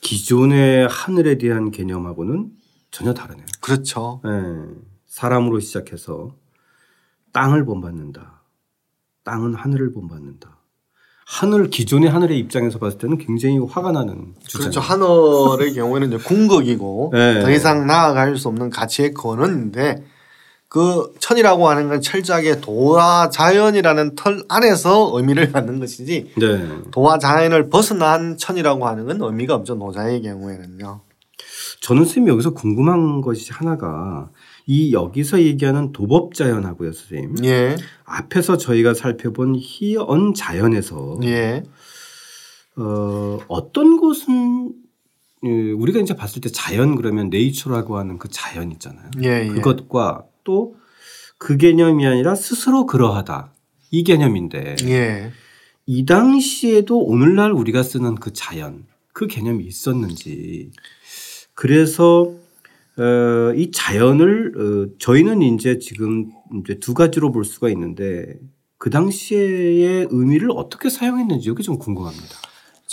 기존의 0.01 0.87
하늘에 0.87 1.37
대한 1.37 1.71
개념하고는 1.71 2.51
전혀 2.91 3.13
다르네요. 3.13 3.45
그렇죠. 3.61 4.21
네. 4.23 4.31
사람으로 5.05 5.59
시작해서 5.59 6.35
땅을 7.31 7.65
본받는다. 7.65 8.41
땅은 9.23 9.55
하늘을 9.55 9.91
본받는다. 9.91 10.52
하늘 11.25 11.69
기존의 11.69 12.09
하늘의 12.09 12.37
입장에서 12.39 12.79
봤을 12.79 12.97
때는 12.97 13.17
굉장히 13.17 13.57
화가 13.57 13.91
나는 13.91 14.33
주장. 14.45 14.71
그렇죠. 14.71 14.79
하늘의 14.79 15.73
경우에는 15.73 16.07
이제 16.09 16.17
궁극이고 16.17 17.11
네. 17.13 17.41
더 17.41 17.51
이상 17.51 17.87
나아갈 17.87 18.37
수 18.37 18.47
없는 18.49 18.69
가치의 18.69 19.13
근원인데 19.13 20.03
그 20.67 21.13
천이라고 21.19 21.69
하는 21.69 21.87
건 21.87 22.01
철저하게 22.01 22.59
도와 22.59 23.29
자연이라는 23.29 24.15
틀 24.15 24.43
안에서 24.49 25.11
의미를 25.13 25.51
갖는 25.51 25.79
것이지 25.79 26.33
네. 26.35 26.67
도와 26.91 27.19
자연을 27.19 27.69
벗어난 27.69 28.37
천이라고 28.37 28.87
하는 28.87 29.05
건 29.05 29.21
의미가 29.21 29.53
없죠. 29.55 29.75
노자의 29.75 30.21
경우에는요. 30.23 31.01
저는 31.81 32.05
선생님 32.05 32.33
여기서 32.33 32.51
궁금한 32.51 33.21
것이 33.21 33.51
하나가 33.53 34.29
이 34.65 34.93
여기서 34.93 35.41
얘기하는 35.41 35.91
도법 35.91 36.33
자연하고요, 36.33 36.93
선생님. 36.93 37.45
예. 37.45 37.75
앞에서 38.05 38.57
저희가 38.57 38.93
살펴본 38.93 39.55
희언 39.59 40.33
자연에서 40.33 41.19
예. 41.23 41.63
어, 42.77 43.39
어떤 43.47 43.99
것은 43.99 44.73
예, 45.45 45.71
우리가 45.71 45.99
이제 45.99 46.15
봤을 46.15 46.41
때 46.41 46.49
자연 46.49 46.95
그러면 46.95 47.29
네이처라고 47.29 47.97
하는 47.97 48.17
그 48.17 48.29
자연 48.29 48.71
있잖아요. 48.71 49.09
예. 49.23 49.45
예. 49.45 49.47
그것과 49.47 50.25
또 50.43 50.75
그 51.43 51.57
개념이 51.57 52.07
아니라 52.07 52.35
스스로 52.35 52.85
그러하다 52.85 53.51
이 53.91 54.05
개념인데 54.05 54.77
예. 54.85 55.31
이 55.85 56.05
당시에도 56.05 56.97
오늘날 56.99 57.51
우리가 57.51 57.83
쓰는 57.83 58.15
그 58.15 58.31
자연 58.31 58.85
그 59.11 59.27
개념이 59.27 59.65
있었는지 59.65 60.71
그래서 61.53 62.33
어, 62.97 63.53
이 63.55 63.71
자연을 63.71 64.53
어, 64.55 64.97
저희는 64.99 65.41
이제 65.41 65.79
지금 65.79 66.31
이제 66.63 66.79
두 66.79 66.93
가지로 66.93 67.31
볼 67.31 67.43
수가 67.45 67.69
있는데 67.69 68.35
그 68.77 68.89
당시의 68.89 70.07
의미를 70.11 70.51
어떻게 70.51 70.89
사용했는지 70.89 71.49
이게 71.49 71.63
좀 71.63 71.77
궁금합니다. 71.77 72.35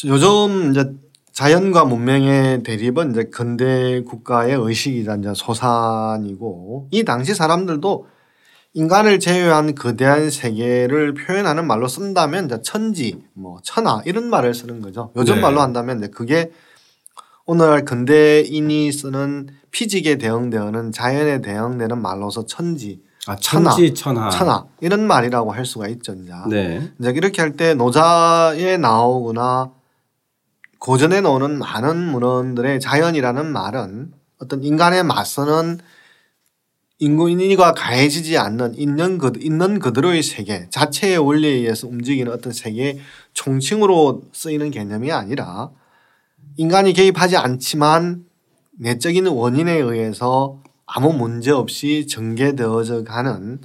요즘 0.06 0.70
이제 0.70 0.92
자연과 1.32 1.84
문명의 1.84 2.62
대립은 2.62 3.10
이제 3.10 3.24
근대 3.24 4.02
국가의 4.02 4.56
의식이자 4.58 5.16
이제 5.16 5.32
소산이고 5.34 6.88
이 6.90 7.04
당시 7.04 7.34
사람들도 7.34 8.06
인간을 8.72 9.18
제외한 9.18 9.74
거대한 9.74 10.30
세계를 10.30 11.14
표현하는 11.14 11.66
말로 11.66 11.88
쓴다면 11.88 12.46
이제 12.46 12.62
천지, 12.62 13.22
뭐 13.34 13.58
천하 13.64 14.00
이런 14.06 14.30
말을 14.30 14.54
쓰는 14.54 14.80
거죠. 14.80 15.12
요즘 15.16 15.36
네. 15.36 15.40
말로 15.40 15.60
한다면 15.60 15.98
이제 15.98 16.08
그게 16.08 16.52
오늘날 17.50 17.84
근대인이 17.84 18.92
쓰는 18.92 19.48
피직에 19.72 20.18
대응되는 20.18 20.92
자연에 20.92 21.40
대응되는 21.40 22.00
말로서 22.00 22.46
천지, 22.46 23.02
아 23.26 23.34
천하, 23.34 23.70
천지 23.72 23.92
천하. 23.92 24.30
천하 24.30 24.66
이런 24.80 25.04
말이라고 25.04 25.50
할 25.50 25.66
수가 25.66 25.88
있죠. 25.88 26.14
이제. 26.14 26.32
네. 26.48 26.92
이제 27.00 27.10
이렇게 27.10 27.42
할 27.42 27.56
때 27.56 27.74
노자에 27.74 28.76
나오거나 28.76 29.72
고전에 30.78 31.22
나오는 31.22 31.58
많은 31.58 31.96
문헌들의 31.96 32.78
자연이라는 32.78 33.46
말은 33.52 34.12
어떤 34.38 34.62
인간에 34.62 35.02
맞서는 35.02 35.80
인구인과 37.00 37.74
가해지지 37.74 38.38
않는 38.38 38.76
있는 38.76 39.18
그 39.18 39.32
있는 39.40 39.80
그대로의 39.80 40.22
세계 40.22 40.68
자체의 40.70 41.18
원리에 41.18 41.50
의해서 41.50 41.88
움직이는 41.88 42.30
어떤 42.30 42.52
세계의 42.52 43.00
총칭으로 43.32 44.22
쓰이는 44.32 44.70
개념이 44.70 45.10
아니라 45.10 45.70
인간이 46.60 46.92
개입하지 46.92 47.38
않지만 47.38 48.24
내적인 48.78 49.26
원인에 49.28 49.72
의해서 49.78 50.58
아무 50.84 51.14
문제 51.14 51.50
없이 51.50 52.06
전개되어져 52.06 53.04
가는 53.04 53.62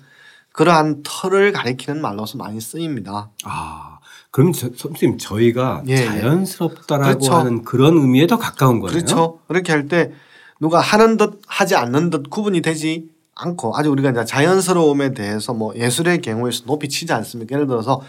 그러한 0.53 1.03
틀을 1.03 1.51
가리키는 1.51 2.01
말로서 2.01 2.37
많이 2.37 2.61
쓰입니다. 2.61 3.31
아 3.43 3.99
그럼 4.31 4.53
저, 4.53 4.69
선생님 4.73 5.17
저희가 5.17 5.83
예, 5.89 5.91
예. 5.91 6.05
자연스럽다라고 6.05 7.19
그렇죠. 7.19 7.33
하는 7.33 7.65
그런 7.65 7.97
의미에 7.97 8.27
더 8.27 8.37
가까운 8.37 8.79
거네요. 8.79 8.95
그렇죠. 8.95 9.39
그렇게 9.49 9.73
할 9.73 9.89
때 9.89 10.13
누가 10.61 10.79
하는 10.79 11.17
듯 11.17 11.41
하지 11.47 11.75
않는 11.75 12.11
듯 12.11 12.29
구분이 12.29 12.61
되지 12.61 13.09
않고 13.35 13.75
아주 13.75 13.89
우리가 13.89 14.11
이제 14.11 14.23
자연스러움에 14.23 15.13
대해서 15.13 15.53
뭐 15.53 15.75
예술의 15.75 16.21
경우에서 16.21 16.63
높이 16.65 16.87
치지 16.87 17.11
않습니까? 17.11 17.55
예를 17.55 17.67
들어서 17.67 18.01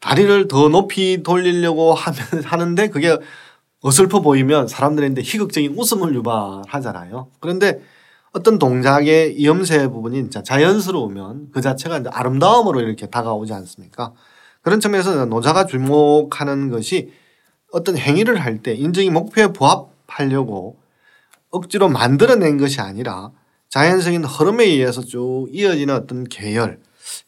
다리를 0.00 0.48
더 0.48 0.68
높이 0.68 1.22
돌리려고 1.22 1.94
하면 1.94 2.44
하는데 2.44 2.88
그게 2.88 3.16
어설퍼 3.82 4.20
보이면 4.20 4.68
사람들인데 4.68 5.22
희극적인 5.22 5.74
웃음을 5.76 6.14
유발하잖아요. 6.14 7.28
그런데 7.40 7.80
어떤 8.32 8.58
동작의 8.58 9.34
이염새 9.38 9.88
부분이 9.88 10.16
진짜 10.16 10.42
자연스러우면 10.42 11.50
그 11.52 11.60
자체가 11.60 11.98
이제 11.98 12.08
아름다움으로 12.10 12.80
이렇게 12.80 13.06
다가오지 13.06 13.52
않습니까? 13.52 14.12
그런 14.62 14.80
측면에서 14.80 15.26
노자가 15.26 15.66
주목하는 15.66 16.70
것이 16.70 17.12
어떤 17.72 17.96
행위를 17.96 18.40
할 18.40 18.62
때 18.62 18.74
인정이 18.74 19.10
목표에 19.10 19.48
부합하려고 19.48 20.76
억지로 21.50 21.88
만들어낸 21.88 22.56
것이 22.58 22.80
아니라 22.80 23.32
자연적인 23.68 24.24
흐름에 24.24 24.64
의해서 24.64 25.02
쭉 25.02 25.48
이어지는 25.50 25.94
어떤 25.94 26.24
계열 26.24 26.78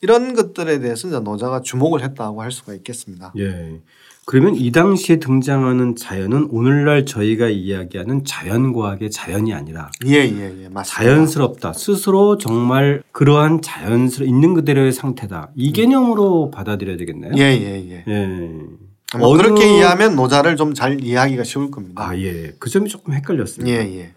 이런 0.01 0.35
것들에 0.35 0.79
대해서 0.79 1.09
이제 1.09 1.19
노자가 1.19 1.61
주목을 1.61 2.03
했다고 2.03 2.41
할 2.41 2.53
수가 2.53 2.75
있겠습니다. 2.75 3.33
예. 3.39 3.81
그러면 4.27 4.55
이 4.57 4.73
당시에 4.73 5.17
등장하는 5.19 5.97
자연은 5.97 6.49
오늘날 6.51 7.05
저희가 7.05 7.49
이야기하는 7.49 8.25
자연과학의 8.25 9.11
자연이 9.11 9.53
아니라 9.53 9.91
예 10.07 10.23
예 10.23 10.25
예 10.63 10.69
맞습니다. 10.71 10.83
자연스럽다. 10.83 11.73
스스로 11.75 12.39
정말 12.39 13.03
그러한 13.13 13.61
자연스러 13.61 14.25
있는 14.25 14.55
그대로의 14.55 14.93
상태다. 14.93 15.51
이 15.57 15.73
개념으로 15.73 16.51
받아들여야 16.51 16.97
되겠네요. 16.97 17.33
예 17.37 17.43
예 17.43 17.91
예. 17.91 18.05
예. 18.09 19.19
뭐 19.19 19.29
어느- 19.29 19.43
그렇게 19.43 19.67
이해하면 19.75 20.17
노자를 20.17 20.57
좀 20.57 20.73
잘 20.73 21.01
이해하기가 21.05 21.45
쉬울 21.45 21.71
겁니다. 21.71 22.09
아 22.09 22.17
예. 22.19 22.53
그 22.59 22.71
점이 22.71 22.89
조금 22.89 23.13
헷갈렸습니다. 23.13 23.71
예 23.77 23.99
예. 23.99 24.13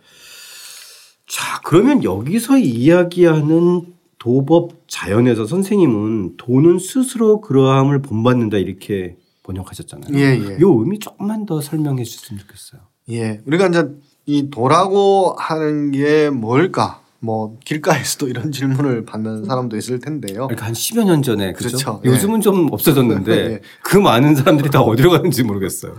자, 1.27 1.59
그러면 1.65 2.05
여기서 2.05 2.57
이야기하는 2.57 3.81
도법 4.19 4.71
자연에서 4.87 5.45
선생님은 5.45 6.37
도는 6.37 6.79
스스로 6.79 7.41
그러함을 7.41 8.01
본받는다 8.01 8.57
이렇게 8.57 9.17
번역하셨잖아요. 9.47 10.13
예 10.13 10.38
예. 10.38 10.60
요 10.60 10.79
의미 10.79 10.99
조금만 10.99 11.45
더 11.45 11.62
설명해 11.62 12.03
주셨으면 12.03 12.39
좋겠어요. 12.41 12.81
예. 13.10 13.41
우리가 13.45 13.67
이제 13.67 13.88
이 14.25 14.49
도라고 14.49 15.36
하는 15.39 15.91
게 15.91 16.29
뭘까? 16.29 17.01
뭐 17.19 17.57
길가에서도 17.65 18.27
이런 18.29 18.51
질문을 18.51 19.05
받는 19.05 19.45
사람도 19.45 19.75
있을 19.77 19.99
텐데요. 19.99 20.47
그러니까 20.47 20.67
한 20.67 20.73
10여 20.73 21.03
년 21.05 21.23
전에 21.23 21.53
그렇죠. 21.53 21.77
그렇죠. 21.77 22.01
예. 22.05 22.10
요즘은 22.10 22.41
좀 22.41 22.67
없어졌는데 22.71 23.31
예. 23.53 23.62
그 23.81 23.97
많은 23.97 24.36
사람들이 24.36 24.69
다 24.69 24.81
어디로 24.81 25.10
가는지 25.12 25.43
모르겠어요. 25.43 25.95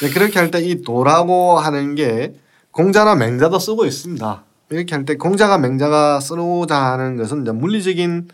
네, 0.00 0.08
그렇게 0.10 0.38
할 0.38 0.50
때 0.50 0.60
이 0.62 0.82
도라고 0.82 1.58
하는 1.58 1.94
게 1.94 2.34
공자나 2.70 3.16
맹자도 3.16 3.58
쓰고 3.58 3.84
있습니다. 3.84 4.44
이렇게 4.70 4.94
할 4.94 5.04
때 5.04 5.16
공자가 5.16 5.58
맹자가 5.58 6.20
쓰고자 6.20 6.74
하는 6.76 7.16
것은 7.18 7.42
이제 7.42 7.52
물리적인 7.52 8.28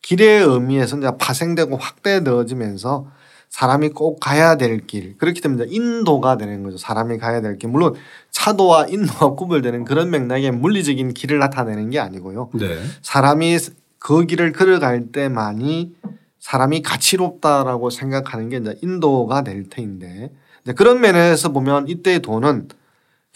길의 0.00 0.42
의미에서 0.44 0.96
이제 0.98 1.10
파생되고 1.18 1.76
확대되어지면서 1.76 3.06
사람이 3.54 3.90
꼭 3.90 4.18
가야 4.18 4.56
될 4.56 4.84
길. 4.84 5.16
그렇기 5.16 5.40
때문에 5.40 5.66
인도가 5.68 6.36
되는 6.36 6.64
거죠. 6.64 6.76
사람이 6.76 7.18
가야 7.18 7.40
될 7.40 7.56
길. 7.56 7.70
물론 7.70 7.94
차도와 8.32 8.86
인도가 8.88 9.30
구별되는 9.36 9.84
그런 9.84 10.10
맥락의 10.10 10.50
물리적인 10.50 11.14
길을 11.14 11.38
나타내는 11.38 11.90
게 11.90 12.00
아니고요. 12.00 12.50
네. 12.54 12.76
사람이 13.02 13.56
그 14.00 14.26
길을 14.26 14.50
걸어갈 14.50 15.12
때만이 15.12 15.94
사람이 16.40 16.82
가치롭다라고 16.82 17.90
생각하는 17.90 18.48
게 18.48 18.56
이제 18.56 18.76
인도가 18.82 19.44
될 19.44 19.68
테인데 19.68 20.32
그런 20.74 21.00
면에서 21.00 21.52
보면 21.52 21.86
이때의 21.86 22.22
도는 22.22 22.66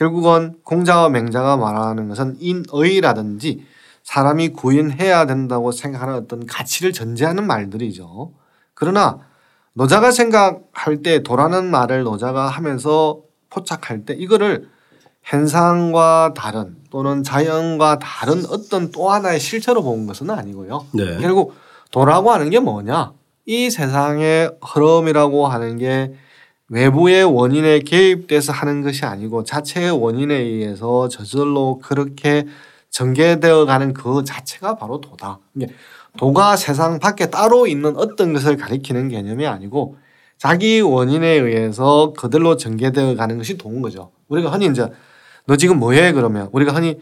결국은 0.01 0.57
공자와 0.65 1.11
맹자가 1.11 1.57
말하는 1.57 2.09
것은 2.09 2.39
인의라든지 2.41 3.65
사람이 4.03 4.49
구인해야 4.49 5.27
된다고 5.27 5.71
생각하는 5.71 6.15
어떤 6.15 6.45
가치를 6.45 6.93
전제하는 6.93 7.47
말들이죠. 7.47 8.33
그러나 8.75 9.21
노자가 9.79 10.11
생각할 10.11 11.03
때 11.05 11.23
도라는 11.23 11.71
말을 11.71 12.03
노자가 12.03 12.49
하면서 12.49 13.21
포착할 13.49 14.05
때 14.05 14.12
이거를 14.12 14.69
현상과 15.23 16.35
다른 16.35 16.75
또는 16.91 17.23
자연과 17.23 18.01
다른 18.01 18.45
어떤 18.47 18.91
또 18.91 19.09
하나의 19.09 19.38
실체로 19.38 19.85
본 19.85 20.09
것은 20.09 20.31
아니고요. 20.31 20.85
네. 20.95 21.19
결국 21.21 21.55
도라고 21.93 22.33
하는 22.33 22.51
게 22.51 22.59
뭐냐? 22.59 23.12
이 23.47 23.71
세상의 23.71 24.51
흐름이라고 24.61 25.47
하는 25.47 25.79
게 25.79 26.12
외부의 26.71 27.23
원인에 27.23 27.79
개입돼서 27.79 28.53
하는 28.53 28.83
것이 28.83 29.05
아니고 29.05 29.45
자체의 29.45 29.93
원인에 29.93 30.35
의해서 30.35 31.09
저절로 31.09 31.79
그렇게 31.79 32.47
전개되어 32.91 33.64
가는 33.64 33.95
그 33.95 34.25
자체가 34.25 34.75
바로 34.75 35.01
도다. 35.01 35.38
이게 35.55 35.69
도가 36.19 36.57
세상 36.57 36.99
밖에 36.99 37.31
따로 37.31 37.67
있는 37.67 37.97
어떤 37.97 38.33
것을 38.33 38.57
가리키는 38.57 39.09
개념이 39.09 39.47
아니고 39.47 39.97
자기 40.37 40.81
원인에 40.81 41.27
의해서 41.29 42.13
그들로 42.17 42.57
전개되어 42.57 43.17
가는 43.17 43.39
것이 43.39 43.57
도인 43.57 43.81
거죠. 43.81 44.11
우리가 44.29 44.51
흔히 44.51 44.67
이제 44.67 44.91
너 45.47 45.57
지금 45.57 45.79
뭐해 45.79 46.13
그러면 46.13 46.49
우리가 46.53 46.73
흔히 46.75 47.01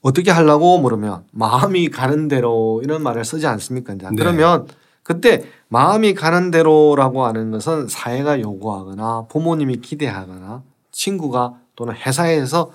어떻게 0.00 0.30
하려고 0.30 0.78
물으면 0.78 1.24
마음이 1.32 1.90
가는 1.90 2.28
대로 2.28 2.80
이런 2.82 3.02
말을 3.02 3.24
쓰지 3.24 3.46
않습니까? 3.46 3.94
이제 3.94 4.06
네. 4.08 4.16
그러면 4.16 4.66
그때 5.02 5.44
마음이 5.68 6.14
가는 6.14 6.50
대로라고 6.50 7.24
하는 7.24 7.50
것은 7.50 7.88
사회가 7.88 8.40
요구하거나 8.40 9.26
부모님이 9.28 9.76
기대하거나 9.78 10.62
친구가 10.92 11.54
또는 11.76 11.94
회사에서 11.94 12.70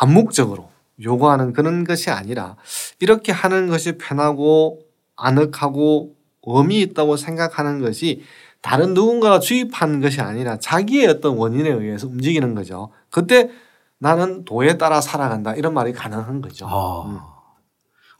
암묵적으로 0.00 0.68
요구하는 1.02 1.52
그런 1.52 1.84
것이 1.84 2.10
아니라 2.10 2.56
이렇게 3.00 3.32
하는 3.32 3.68
것이 3.68 3.98
편하고 3.98 4.80
아늑하고 5.16 6.14
의미 6.46 6.80
있다고 6.80 7.16
생각하는 7.16 7.80
것이 7.80 8.22
다른 8.60 8.94
누군가가 8.94 9.38
주입한 9.38 10.00
것이 10.00 10.20
아니라 10.20 10.58
자기의 10.58 11.06
어떤 11.06 11.36
원인에 11.36 11.70
의해서 11.70 12.06
움직이는 12.06 12.54
거죠. 12.54 12.90
그때 13.10 13.50
나는 13.98 14.44
도에 14.44 14.78
따라 14.78 15.00
살아간다 15.00 15.54
이런 15.54 15.74
말이 15.74 15.92
가능한 15.92 16.40
거죠. 16.40 16.66
아. 16.66 17.04
음. 17.06 17.18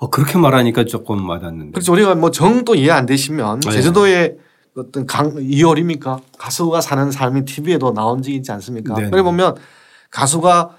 어, 0.01 0.11
그렇게 0.11 0.39
말하니까 0.39 0.85
조금 0.85 1.29
와닿는데. 1.29 1.73
그렇죠. 1.73 1.93
우리가 1.93 2.15
뭐 2.15 2.31
정도 2.31 2.77
이해 2.77 2.91
안 2.91 3.05
되시면 3.05 3.61
네. 3.61 3.71
제주도에 3.73 4.39
어떤 4.77 5.07
강 5.07 5.35
이월입니까 5.41 6.21
가수가 6.39 6.81
사는 6.81 7.11
삶이 7.11 7.45
TV에도 7.45 7.93
나온 7.93 8.23
적이 8.23 8.37
있지 8.37 8.53
않습니까? 8.53 8.95
그래 8.95 9.23
보면 9.23 9.57
가수가 10.11 10.77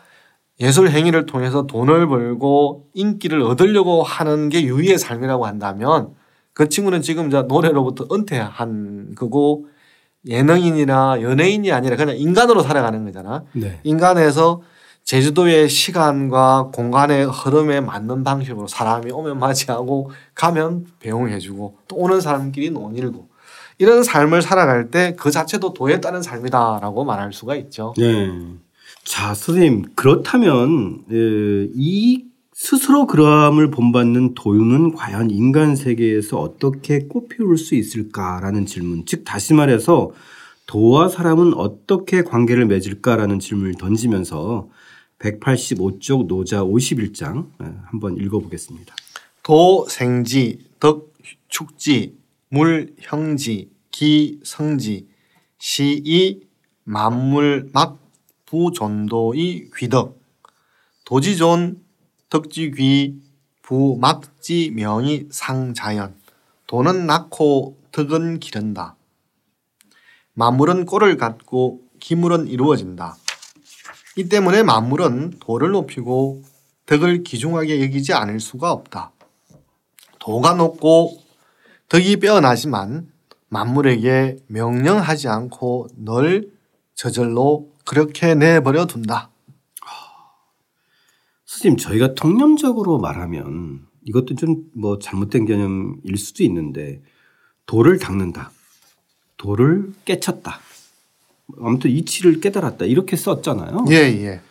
예술 0.59 0.89
행위를 0.89 1.25
통해서 1.25 1.65
돈을 1.65 2.07
벌고 2.07 2.87
인기를 2.93 3.41
얻으려고 3.41 4.03
하는 4.03 4.49
게 4.49 4.63
유의의 4.63 4.97
삶이라고 4.97 5.45
한다면 5.45 6.13
그 6.53 6.67
친구는 6.67 7.01
지금 7.01 7.27
이제 7.27 7.41
노래로부터 7.43 8.07
은퇴한 8.11 9.15
거고 9.15 9.67
예능인이나 10.27 11.21
연예인이 11.21 11.71
아니라 11.71 11.95
그냥 11.95 12.17
인간으로 12.17 12.61
살아가는 12.61 13.05
거잖아. 13.05 13.45
네. 13.53 13.79
인간에서 13.83 14.61
제주도의 15.05 15.69
시간과 15.69 16.71
공간의 16.73 17.25
흐름에 17.25 17.79
맞는 17.79 18.23
방식으로 18.25 18.67
사람이 18.67 19.11
오면 19.11 19.39
맞이하고 19.39 20.11
가면 20.35 20.85
배웅해주고 20.99 21.77
또 21.87 21.95
오는 21.95 22.19
사람끼리 22.19 22.69
논일고 22.71 23.29
이런 23.77 24.03
삶을 24.03 24.41
살아갈 24.41 24.91
때 24.91 25.15
그 25.17 25.31
자체도 25.31 25.73
도에 25.73 26.01
따른 26.01 26.21
삶이다라고 26.21 27.05
말할 27.05 27.31
수가 27.31 27.55
있죠. 27.55 27.93
네. 27.97 28.29
자, 29.09 29.33
선생님, 29.33 29.85
그렇다면, 29.95 31.03
에, 31.11 31.67
이 31.73 32.25
스스로 32.53 33.07
그러함을 33.07 33.71
본받는 33.71 34.35
도유는 34.35 34.93
과연 34.93 35.31
인간 35.31 35.75
세계에서 35.75 36.39
어떻게 36.39 37.07
꽃피울 37.07 37.57
수 37.57 37.73
있을까라는 37.73 38.67
질문. 38.67 39.07
즉, 39.07 39.23
다시 39.25 39.55
말해서 39.55 40.11
도와 40.67 41.09
사람은 41.09 41.55
어떻게 41.55 42.21
관계를 42.21 42.67
맺을까라는 42.67 43.39
질문을 43.39 43.73
던지면서 43.79 44.69
185쪽 45.17 46.27
노자 46.27 46.63
51장 46.63 47.47
한번 47.85 48.15
읽어보겠습니다. 48.15 48.93
도 49.41 49.87
생지, 49.89 50.59
덕 50.79 51.15
축지, 51.47 52.15
물 52.49 52.93
형지, 52.99 53.71
기 53.89 54.39
성지, 54.43 55.07
시이 55.57 56.41
만물 56.83 57.71
막 57.73 57.98
부존도의 58.49 59.69
귀덕, 59.75 60.19
도지존 61.05 61.83
덕지귀 62.31 63.21
부막지 63.61 64.71
명이 64.75 65.27
상자연, 65.29 66.15
도는 66.65 67.05
낳고 67.05 67.77
덕은 67.91 68.39
기른다. 68.39 68.95
만물은 70.33 70.85
꼴을 70.85 71.17
갖고 71.17 71.81
기물은 71.99 72.47
이루어진다. 72.47 73.17
이 74.15 74.23
때문에 74.27 74.63
만물은 74.63 75.33
도를 75.39 75.69
높이고 75.69 76.41
덕을 76.87 77.23
귀중하게 77.23 77.83
여기지 77.83 78.13
않을 78.13 78.39
수가 78.39 78.71
없다. 78.71 79.11
도가 80.17 80.55
높고 80.55 81.21
덕이 81.87 82.17
빼어나지만 82.17 83.11
만물에게 83.49 84.37
명령하지 84.47 85.27
않고 85.27 85.89
늘 85.97 86.51
저절로 86.95 87.68
그렇게 87.89 88.35
내버려 88.35 88.85
둔다. 88.85 89.31
선생님, 91.45 91.77
저희가 91.79 92.13
통념적으로 92.13 92.99
말하면 92.99 93.87
이것도 94.05 94.35
좀 94.35 94.69
뭐 94.75 94.99
잘못된 94.99 95.45
개념일 95.47 96.15
수도 96.17 96.43
있는데 96.43 97.01
돌을 97.65 97.97
닦는다. 97.97 98.51
돌을 99.37 99.91
깨쳤다. 100.05 100.59
아무튼 101.59 101.89
이치를 101.89 102.39
깨달았다. 102.41 102.85
이렇게 102.85 103.15
썼잖아요. 103.15 103.85
예, 103.89 103.95
예. 103.95 104.41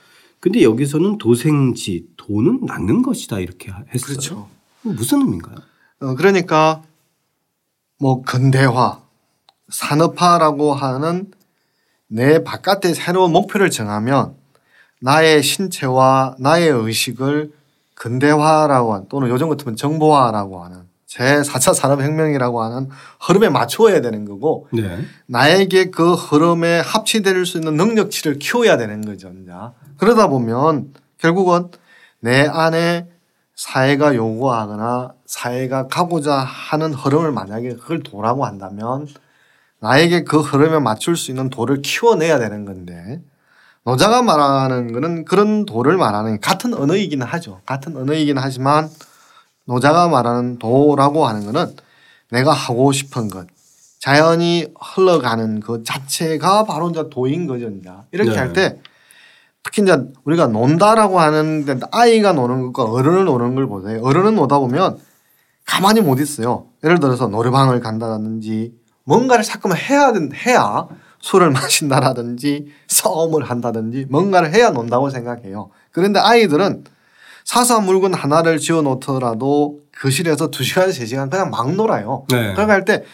근데 0.40 0.64
여기서는 0.64 1.18
도생지, 1.18 2.09
도는 2.16 2.62
낫는 2.66 3.03
것이다. 3.03 3.38
이렇게 3.38 3.70
했어요. 3.70 4.01
그렇죠. 4.05 4.48
무슨 4.83 5.20
의미인가요? 5.20 5.59
어, 6.01 6.14
그러니까 6.16 6.83
뭐 8.01 8.22
근대화, 8.22 9.01
산업화라고 9.68 10.74
하는 10.74 11.31
내 12.08 12.42
바깥의 12.42 12.94
새로운 12.94 13.32
목표를 13.32 13.70
정하면 13.70 14.34
나의 15.00 15.42
신체와 15.42 16.36
나의 16.38 16.68
의식을 16.68 17.52
근대화라고 17.94 18.94
하는 18.94 19.08
또는 19.08 19.28
요즘 19.28 19.48
같으면 19.48 19.76
정보화라고 19.76 20.64
하는 20.64 20.88
제4차 21.08 21.74
산업혁명이라고 21.74 22.62
하는 22.62 22.88
흐름에 23.20 23.48
맞추어야 23.48 24.00
되는 24.00 24.24
거고 24.24 24.68
네. 24.72 24.98
나에게 25.26 25.90
그 25.90 26.14
흐름에 26.14 26.80
합치될 26.80 27.46
수 27.46 27.58
있는 27.58 27.76
능력치를 27.76 28.38
키워야 28.38 28.76
되는 28.76 29.00
거죠. 29.04 29.32
이제. 29.42 29.52
그러다 29.96 30.28
보면 30.28 30.92
결국은 31.18 31.70
내 32.20 32.46
안에 32.46 33.08
사회가 33.54 34.14
요구하거나 34.14 35.14
사회가 35.26 35.88
가고자 35.88 36.34
하는 36.34 36.92
흐름을 36.92 37.32
만약에 37.32 37.74
그걸 37.74 38.02
도라고 38.02 38.44
한다면 38.44 39.08
나에게 39.80 40.24
그 40.24 40.40
흐름에 40.40 40.78
맞출 40.80 41.16
수 41.16 41.30
있는 41.30 41.50
도를 41.50 41.82
키워내야 41.82 42.38
되는 42.38 42.64
건데 42.64 43.22
노자가 43.84 44.22
말하는 44.22 44.92
거는 44.92 45.24
그런 45.24 45.64
도를 45.64 45.96
말하는 45.96 46.40
같은 46.40 46.74
언어이기는 46.74 47.24
하죠. 47.26 47.60
같은 47.64 47.96
언어이기는 47.96 48.40
하지만 48.42 48.90
노자가 49.64 50.08
말하는 50.08 50.58
도라고 50.58 51.26
하는 51.26 51.46
거는 51.46 51.74
내가 52.30 52.52
하고 52.52 52.92
싶은 52.92 53.28
것, 53.28 53.46
자연이 53.98 54.66
흘러가는 54.78 55.60
그 55.60 55.82
자체가 55.82 56.64
바로 56.64 56.90
이제 56.90 57.04
도인 57.10 57.46
거죠. 57.46 57.68
이제. 57.68 57.90
이렇게 58.12 58.30
네. 58.30 58.36
할때 58.36 58.80
특히 59.62 59.82
이제 59.82 59.98
우리가 60.24 60.46
논다라고 60.46 61.20
하는데 61.20 61.80
아이가 61.90 62.32
노는 62.32 62.72
것과 62.72 62.90
어른을 62.90 63.24
노는 63.24 63.54
걸 63.54 63.66
보세요. 63.66 64.00
어른은 64.02 64.36
노다 64.36 64.58
보면 64.58 64.98
가만히 65.66 66.00
못 66.00 66.20
있어요. 66.20 66.66
예를 66.84 67.00
들어서 67.00 67.28
노래방을 67.28 67.80
간다든지 67.80 68.72
뭔가를 69.08 69.42
자꾸만 69.42 69.78
해야 69.78 70.12
된 70.12 70.30
해야 70.46 70.86
술을 71.20 71.50
마신다라든지 71.52 72.66
싸움을 72.86 73.42
한다든지 73.44 74.06
뭔가를 74.08 74.54
해야 74.54 74.70
논다고 74.70 75.10
생각해요. 75.10 75.70
그런데 75.90 76.20
아이들은 76.20 76.84
사소한 77.44 77.86
물건 77.86 78.12
하나를 78.12 78.58
지어 78.58 78.82
놓더라도 78.82 79.80
교실에서 79.98 80.50
두 80.50 80.62
시간, 80.62 80.92
세 80.92 81.06
시간 81.06 81.30
그냥 81.30 81.50
막 81.50 81.74
놀아요. 81.74 82.24
네. 82.30 82.52
그러니까 82.52 82.68
할 82.68 82.84
때 82.84 83.04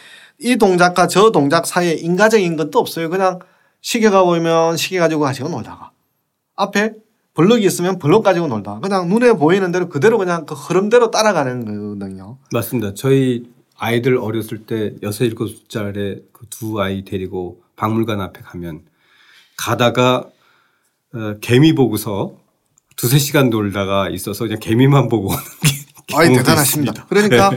이 0.40 0.57
동작과 0.57 1.07
저 1.07 1.30
동작 1.30 1.64
사이에 1.64 1.92
인과적인 1.94 2.57
것도 2.57 2.80
없어요. 2.80 3.09
그냥 3.09 3.38
시계가 3.83 4.24
보이면 4.24 4.76
시계 4.76 4.98
가지고 4.98 5.22
가시고 5.22 5.48
놀다가 5.48 5.92
앞에 6.57 6.92
블럭이 7.35 7.64
있으면 7.64 8.00
블럭 8.00 8.24
가지고 8.24 8.48
놀다가 8.48 8.80
그냥 8.80 9.09
눈에 9.09 9.33
보이는 9.35 9.70
대로 9.70 9.88
그대로 9.88 10.18
그냥 10.18 10.44
그 10.44 10.54
흐름대로 10.54 11.12
따라가는 11.12 11.64
거거든요. 11.64 12.38
맞습니다. 12.52 12.94
저희 12.94 13.44
아이들 13.77 14.17
어렸을 14.17 14.67
때 14.67 14.93
여섯 15.03 15.25
일곱 15.25 15.51
살에 15.69 16.21
그 16.33 16.45
두 16.51 16.81
아이 16.81 17.05
데리고 17.05 17.63
박물관 17.77 18.21
앞에 18.21 18.41
가면 18.43 18.83
가다가 19.57 20.25
어, 21.15 21.35
개미 21.41 21.75
보고서 21.75 22.37
두세 22.97 23.19
시간 23.19 23.51
놀다가 23.51 24.09
있어서 24.11 24.45
그냥 24.45 24.61
개미만 24.61 25.09
보고 25.09 25.29
오는 25.29 25.39
게 26.07 26.17
아이 26.17 26.29
대단하십니다. 26.35 26.93
있습니다. 26.93 27.07
그러니까 27.09 27.51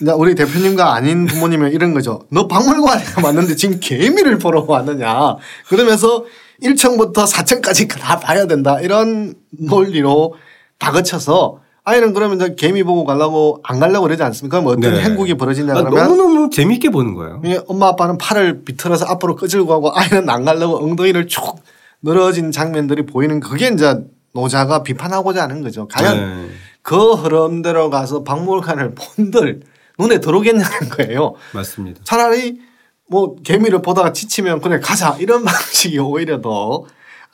네. 0.00 0.12
우리 0.12 0.34
대표님과 0.34 0.94
아닌 0.94 1.26
부모님은 1.26 1.72
이런 1.72 1.94
거죠. 1.94 2.26
너 2.30 2.48
박물관에 2.48 3.04
왔는데 3.22 3.56
지금 3.56 3.78
개미를 3.80 4.38
보러 4.38 4.64
왔느냐. 4.66 5.36
그러면서 5.68 6.26
1층부터 6.62 7.26
4층까지 7.26 7.88
다 7.98 8.18
봐야 8.18 8.46
된다. 8.46 8.80
이런 8.80 9.34
논리로 9.50 10.34
다그쳐서 10.78 11.60
아이는 11.84 12.14
그러면 12.14 12.36
이제 12.36 12.54
개미 12.54 12.82
보고 12.82 13.04
가려고 13.04 13.60
안 13.62 13.78
가려고 13.78 14.04
그러지 14.04 14.22
않습니까? 14.22 14.60
그럼 14.60 14.78
어떤 14.78 14.94
네. 14.94 15.02
행국이 15.02 15.34
벌어지냐 15.34 15.72
아, 15.72 15.82
그러면 15.82 16.08
너무너무 16.08 16.50
재밌게 16.50 16.88
보는 16.88 17.14
거예요. 17.14 17.42
이 17.44 17.58
엄마 17.68 17.88
아빠는 17.88 18.16
팔을 18.16 18.64
비틀어서 18.64 19.04
앞으로 19.06 19.36
끄질고 19.36 19.72
하고 19.72 19.92
아이는 19.94 20.28
안 20.30 20.44
가려고 20.44 20.82
엉덩이를 20.82 21.26
쭉 21.26 21.56
늘어진 22.00 22.52
장면들이 22.52 23.04
보이는 23.04 23.38
그게 23.38 23.68
이제 23.68 23.98
노자가 24.32 24.82
비판하고자 24.82 25.42
하는 25.42 25.62
거죠. 25.62 25.86
과연 25.88 26.16
네. 26.16 26.50
그 26.80 27.12
흐름대로 27.12 27.90
가서 27.90 28.24
박물관을 28.24 28.94
본들 28.94 29.60
눈에 29.98 30.20
들어오겠냐는 30.20 30.88
거예요. 30.90 31.34
맞습니다. 31.52 32.00
차라리 32.04 32.60
뭐 33.08 33.36
개미를 33.42 33.82
보다가 33.82 34.12
지치면 34.14 34.62
그래 34.62 34.80
가자 34.80 35.16
이런 35.20 35.44
방식이 35.44 35.98
오히려 35.98 36.40
더 36.40 36.84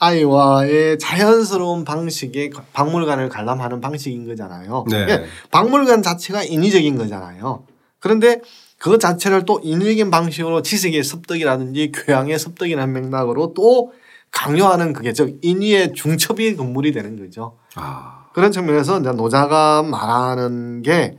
아이와의 0.01 0.99
자연스러운 0.99 1.85
방식의 1.85 2.51
박물관을 2.73 3.29
관람하는 3.29 3.81
방식인 3.81 4.27
거잖아요. 4.27 4.87
네. 4.91 5.07
예, 5.09 5.25
박물관 5.51 6.03
자체가 6.03 6.43
인위적인 6.43 6.97
거잖아요. 6.97 7.65
그런데 8.01 8.41
그 8.79 8.99
자체를 8.99 9.45
또 9.45 9.61
인위적인 9.63 10.11
방식으로 10.11 10.63
지식의 10.63 11.05
습득이라든지 11.05 11.93
교양의 11.93 12.39
습득이라는 12.39 12.93
맥락으로 12.95 13.53
또 13.55 13.93
강요하는 14.33 14.95
그게 14.95 15.13
즉 15.13 15.39
인위의 15.43 15.93
중첩이 15.93 16.57
건물이 16.57 16.93
되는 16.93 17.19
거죠. 17.23 17.59
아. 17.75 18.25
그런 18.33 18.53
측면에서 18.53 19.01
이제 19.01 19.13
노자가 19.13 19.83
말하는 19.83 20.81
게 20.83 21.19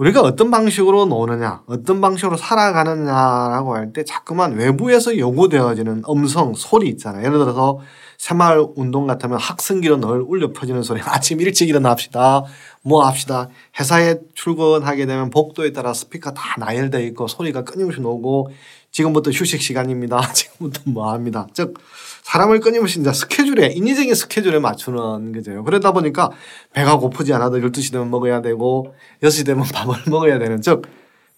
우리가 0.00 0.22
어떤 0.22 0.50
방식으로 0.50 1.04
노느냐, 1.04 1.62
어떤 1.66 2.00
방식으로 2.00 2.38
살아가느냐라고 2.38 3.74
할 3.74 3.92
때 3.92 4.02
자꾸만 4.02 4.54
외부에서 4.54 5.18
요구되어지는 5.18 6.04
음성, 6.08 6.54
소리 6.54 6.88
있잖아요. 6.88 7.22
예를 7.26 7.38
들어서 7.38 7.80
새마을 8.16 8.66
운동 8.76 9.06
같으면 9.06 9.38
학승기로 9.38 9.98
늘 9.98 10.22
울려 10.22 10.52
퍼지는 10.52 10.82
소리. 10.82 11.00
아침 11.04 11.40
일찍 11.42 11.68
일어납시다. 11.68 12.44
뭐 12.82 13.04
합시다. 13.04 13.48
회사에 13.78 14.16
출근하게 14.34 15.04
되면 15.04 15.28
복도에 15.28 15.72
따라 15.72 15.92
스피커 15.92 16.30
다 16.32 16.54
나열되어 16.58 17.00
있고 17.08 17.26
소리가 17.28 17.64
끊임없이 17.64 18.00
나오고 18.00 18.48
지금부터 18.90 19.30
휴식 19.30 19.62
시간입니다. 19.62 20.20
지금부터 20.32 20.82
뭐 20.86 21.12
합니다. 21.12 21.46
즉 21.54 21.78
사람을 22.22 22.60
끊임없이 22.60 23.00
이제 23.00 23.12
스케줄에 23.12 23.68
인위적인 23.74 24.14
스케줄에 24.14 24.58
맞추는 24.58 25.32
거죠. 25.32 25.64
그러다 25.64 25.92
보니까 25.92 26.30
배가 26.72 26.96
고프지 26.98 27.32
않아도 27.34 27.58
12시 27.58 27.92
되면 27.92 28.10
먹어야 28.10 28.42
되고 28.42 28.94
6시 29.22 29.46
되면 29.46 29.64
밥을 29.72 29.94
먹어야 30.06 30.38
되는 30.38 30.60
즉 30.60 30.82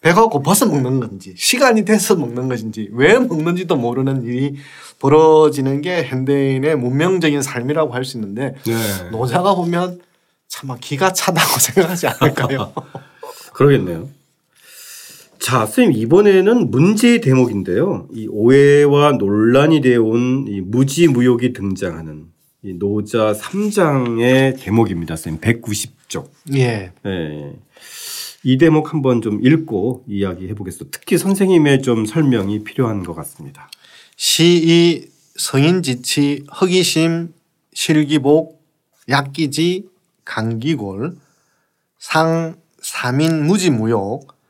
배가 0.01 0.27
고파서 0.27 0.67
먹는 0.67 0.99
건지 0.99 1.33
시간이 1.37 1.85
돼서 1.85 2.17
먹는 2.17 2.49
것인지 2.49 2.89
왜 2.93 3.19
먹는지도 3.19 3.77
모르는 3.77 4.25
일이 4.25 4.57
벌어지는 4.99 5.81
게 5.81 6.05
현대인의 6.05 6.77
문명적인 6.77 7.41
삶이라고 7.43 7.95
할 7.95 8.05
수 8.05 8.17
있는데 8.17 8.55
네. 8.65 9.11
노자가 9.13 9.55
보면 9.55 10.01
참 10.49 10.77
기가 10.81 11.13
차다고 11.13 11.59
생각하지 11.61 12.09
않을까요? 12.09 12.73
그러겠네요. 13.53 14.09
자, 15.43 15.67
선생님 15.67 16.01
이번에는 16.01 16.71
문제의 16.71 17.21
대목인데요. 17.21 18.07
이 18.13 18.29
오해와 18.31 19.13
논란이 19.19 19.81
되어온 19.81 20.47
이 20.47 20.61
무지무욕이 20.61 21.53
등장하는 21.53 22.27
이 22.63 22.75
노자 22.75 23.33
3장의 23.33 24.57
대목입니다. 24.61 25.17
선생님 25.17 25.41
190쪽. 25.41 26.31
예. 26.55 26.93
네. 27.03 27.57
이 28.45 28.57
대목 28.57 28.93
한번 28.93 29.21
좀 29.21 29.45
읽고 29.45 30.05
이야기해 30.07 30.55
보겠습니다. 30.55 30.97
특히 30.97 31.19
선생님의 31.19 31.83
좀 31.83 32.07
설명이 32.07 32.63
필요한 32.63 33.03
것 33.03 33.15
같습니다. 33.15 33.69
시이 34.17 35.09
성인지치 35.35 36.45
허기심 36.61 37.35
실기복 37.75 38.63
약기지 39.09 39.89
강기골 40.25 41.17
상 41.99 42.55
삼인 42.81 43.45
무지무욕 43.45 44.41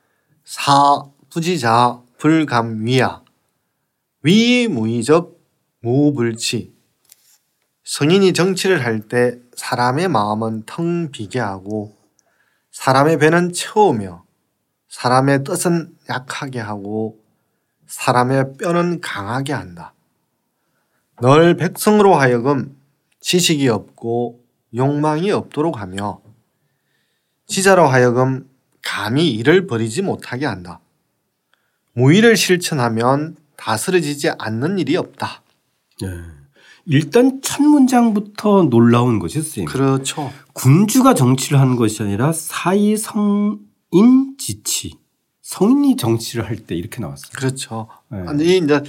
사 0.44 1.02
부지자 1.30 2.02
불감위야 2.18 3.22
위무의적 4.22 5.38
무불치 5.80 6.72
성인이 7.84 8.32
정치를 8.32 8.84
할 8.84 9.08
때 9.08 9.38
사람의 9.56 10.08
마음은 10.08 10.64
텅 10.66 11.10
비게 11.10 11.38
하고 11.38 11.96
사람의 12.72 13.18
배는 13.18 13.52
채우며 13.52 14.24
사람의 14.88 15.44
뜻은 15.44 15.96
약하게 16.08 16.60
하고 16.60 17.18
사람의 17.86 18.54
뼈는 18.58 19.00
강하게 19.00 19.52
한다. 19.52 19.94
널 21.20 21.56
백성으로 21.56 22.14
하여금 22.14 22.76
지식이 23.20 23.68
없고 23.68 24.42
욕망이 24.74 25.30
없도록 25.30 25.78
하며 25.78 26.20
지자로 27.46 27.86
하여금 27.86 28.48
감히 28.82 29.30
일을 29.32 29.66
버리지 29.66 30.02
못하게 30.02 30.46
한다. 30.46 30.80
무의를 31.94 32.36
실천하면 32.36 33.36
다스려지지 33.56 34.30
않는 34.38 34.78
일이 34.78 34.96
없다. 34.96 35.42
네. 36.00 36.08
일단 36.86 37.40
첫 37.42 37.62
문장부터 37.62 38.64
놀라운 38.64 39.18
것이 39.18 39.40
선생님. 39.40 39.66
그렇죠. 39.66 40.32
군주가 40.52 41.14
정치를 41.14 41.60
하는 41.60 41.76
것이 41.76 42.02
아니라 42.02 42.32
사이 42.32 42.96
성인 42.96 44.36
지치. 44.38 44.98
성인이 45.42 45.96
정치를 45.96 46.48
할 46.48 46.56
때 46.56 46.74
이렇게 46.74 47.00
나왔어요. 47.00 47.30
그렇죠. 47.36 47.88
네. 48.08 48.18
이 48.44 48.58
이제 48.58 48.82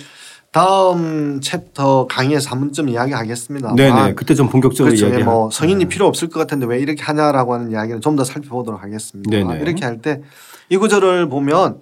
다음 0.54 1.42
챕터 1.42 2.08
강의에서 2.08 2.52
한 2.52 2.60
번쯤 2.60 2.90
이야기하겠습니다. 2.90 3.76
네네. 3.76 4.14
그때 4.14 4.36
좀 4.36 4.48
본격적으로 4.50 4.94
그렇죠. 4.96 5.08
이야기. 5.10 5.24
뭐 5.24 5.50
성인이 5.50 5.86
필요 5.86 6.06
없을 6.08 6.30
것 6.30 6.40
같은데 6.40 6.66
왜 6.68 6.80
이렇게 6.80 7.02
하냐라고 7.04 7.54
하는 7.54 7.72
이야기를 7.72 8.02
좀더 8.02 8.24
살펴보도록 8.24 8.82
하겠습니다. 8.84 9.30
네네. 9.30 9.62
이렇게 9.62 9.84
할 9.86 10.02
때 10.02 10.22
이 10.70 10.78
구절을 10.78 11.30
보면 11.30 11.82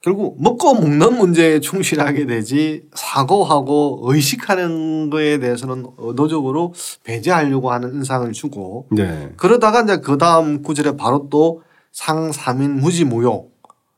결국 0.00 0.40
먹고 0.40 0.74
먹는 0.74 1.18
문제에 1.18 1.58
충실하게 1.60 2.26
되지 2.26 2.82
사고하고 2.94 4.02
의식하는 4.04 5.10
거에 5.10 5.38
대해서는 5.38 5.86
의도적으로 5.98 6.72
배제하려고 7.04 7.72
하는 7.72 7.94
인상을 7.94 8.30
주고 8.32 8.86
네. 8.92 9.32
그러다가 9.36 9.80
이제 9.82 9.96
그 9.98 10.18
다음 10.18 10.62
구절에 10.62 10.96
바로 10.96 11.28
또 11.30 11.62
상삼인 11.92 12.76
무지무욕 12.76 13.50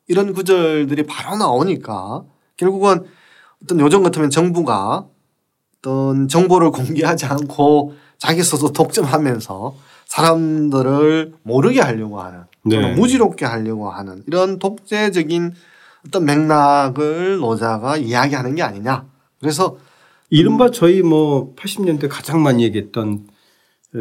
이런 0.09 0.33
구절들이 0.33 1.03
바로 1.05 1.37
나오니까 1.37 2.23
결국은 2.57 3.05
어떤 3.63 3.81
요즘 3.81 4.03
같으면 4.03 4.31
정부가 4.31 5.07
어떤 5.79 6.29
정보를 6.29 6.71
공개하지 6.71 7.27
않고 7.27 7.95
자기 8.19 8.43
스스로 8.43 8.73
독점하면서 8.73 9.77
사람들을 10.07 11.35
모르게 11.43 11.81
하려고 11.81 12.21
하는 12.21 12.45
네. 12.65 12.95
무지롭게 12.95 13.47
하려고 13.47 13.91
하는 13.91 14.23
이런 14.27 14.59
독재적인 14.59 15.55
어떤 16.07 16.25
맥락을 16.25 17.39
노자가 17.39 17.97
이야기하는 17.97 18.55
게 18.55 18.63
아니냐. 18.63 19.07
그래서 19.39 19.77
이른바 20.31 20.71
저희 20.71 21.03
뭐 21.03 21.55
80년대 21.57 22.09
가장 22.09 22.43
많이 22.43 22.63
얘기했던 22.65 23.27
에, 23.95 23.99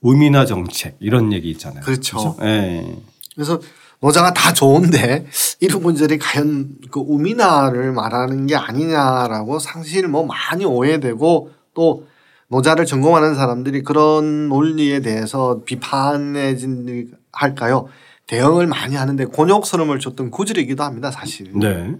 우미나 0.00 0.46
정책 0.46 0.96
이런 1.00 1.32
얘기 1.32 1.50
있잖아요. 1.50 1.82
그렇죠. 1.82 2.36
예. 2.42 2.96
그래서 3.34 3.60
노자가 4.00 4.32
다 4.32 4.52
좋은데 4.52 5.26
이런 5.60 5.82
문제들이 5.82 6.18
과연 6.18 6.76
그 6.90 7.00
우미나를 7.00 7.92
말하는 7.92 8.46
게 8.46 8.56
아니냐라고 8.56 9.58
사실 9.58 10.08
뭐 10.08 10.26
많이 10.26 10.64
오해되고 10.64 11.50
또 11.74 12.06
노자를 12.48 12.84
전공하는 12.84 13.34
사람들이 13.34 13.82
그런 13.82 14.48
논리에 14.48 15.00
대해서 15.00 15.62
비판해진 15.64 17.12
할까요? 17.32 17.88
대응을 18.26 18.66
많이 18.66 18.96
하는데 18.96 19.24
곤욕스러움을 19.24 19.98
줬던 19.98 20.30
구절이기도 20.30 20.82
합니다, 20.82 21.10
사실. 21.10 21.50
네. 21.54 21.94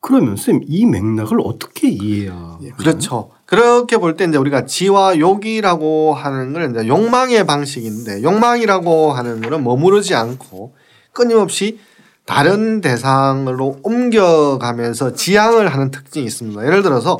그러면 0.00 0.36
선생님 0.36 0.64
이 0.68 0.86
맥락을 0.86 1.38
어떻게 1.42 1.88
이해해야? 1.88 2.58
예, 2.62 2.70
그렇죠. 2.70 3.30
그렇게 3.46 3.96
볼 3.96 4.16
때 4.16 4.24
이제 4.24 4.36
우리가 4.38 4.66
지와 4.66 5.18
욕이라고 5.18 6.14
하는 6.14 6.52
걸 6.52 6.70
이제 6.70 6.86
욕망의 6.86 7.46
방식인데 7.46 8.22
욕망이라고 8.22 9.12
하는 9.12 9.40
거는 9.40 9.64
머무르지 9.64 10.14
않고 10.14 10.74
끊임없이 11.12 11.80
다른 12.26 12.80
대상으로 12.80 13.78
옮겨가면서 13.82 15.14
지향을 15.14 15.68
하는 15.68 15.90
특징이 15.90 16.26
있습니다. 16.26 16.64
예를 16.66 16.82
들어서 16.82 17.18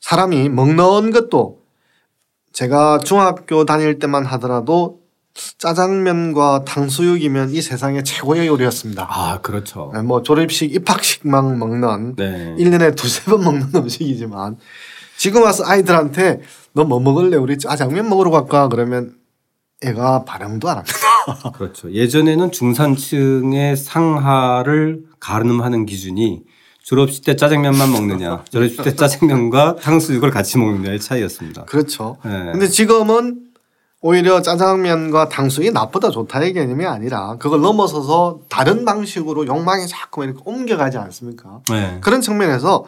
사람이 0.00 0.48
먹는 0.48 1.10
것도 1.10 1.58
제가 2.52 2.98
중학교 2.98 3.64
다닐 3.64 3.98
때만 3.98 4.24
하더라도 4.24 4.99
짜장면과 5.58 6.64
탕수육이면 6.64 7.50
이 7.50 7.60
세상의 7.62 8.04
최고의 8.04 8.46
요리였습니다. 8.46 9.06
아 9.10 9.40
그렇죠. 9.40 9.92
뭐 10.04 10.22
졸업식, 10.22 10.74
입학식만 10.74 11.58
먹는 11.58 12.16
네. 12.16 12.54
1년에 12.58 12.96
두세 12.96 13.24
번 13.30 13.44
먹는 13.44 13.68
음식이지만 13.74 14.56
지금 15.16 15.42
와서 15.42 15.64
아이들한테 15.66 16.40
너 16.72 16.84
뭐 16.84 17.00
먹을래? 17.00 17.36
우리 17.36 17.58
짜장면 17.58 18.08
먹으러 18.08 18.30
갈까? 18.30 18.68
그러면 18.68 19.14
애가 19.82 20.24
반응도 20.24 20.68
안 20.68 20.78
합니다. 20.78 21.50
그렇죠. 21.56 21.90
예전에는 21.92 22.52
중산층의 22.52 23.76
상하를 23.76 25.04
가늠하는 25.20 25.86
기준이 25.86 26.42
졸업식 26.82 27.24
때 27.24 27.36
짜장면만 27.36 27.90
먹느냐, 27.92 28.44
졸업식 28.50 28.82
때 28.82 28.94
짜장면과 28.94 29.76
탕수육을 29.76 30.30
같이 30.30 30.58
먹느냐의 30.58 30.98
차이였습니다. 31.00 31.64
그렇죠. 31.64 32.16
네. 32.24 32.30
근데 32.52 32.68
지금은 32.68 33.49
오히려 34.02 34.40
짜장면과 34.40 35.28
탕수육이 35.28 35.72
나쁘다 35.72 36.10
좋다의 36.10 36.54
개념이 36.54 36.86
아니라 36.86 37.36
그걸 37.38 37.60
넘어서서 37.60 38.40
다른 38.48 38.84
방식으로 38.86 39.46
욕망이 39.46 39.86
자꾸 39.86 40.24
이렇게 40.24 40.40
옮겨가지 40.44 40.96
않습니까? 40.96 41.60
네. 41.70 41.98
그런 42.00 42.22
측면에서 42.22 42.86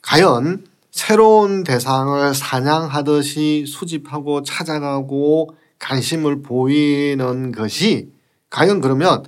과연 0.00 0.64
새로운 0.90 1.64
대상을 1.64 2.34
사냥하듯이 2.34 3.66
수집하고 3.66 4.42
찾아가고 4.42 5.54
관심을 5.78 6.40
보이는 6.40 7.52
것이 7.52 8.10
과연 8.48 8.80
그러면 8.80 9.22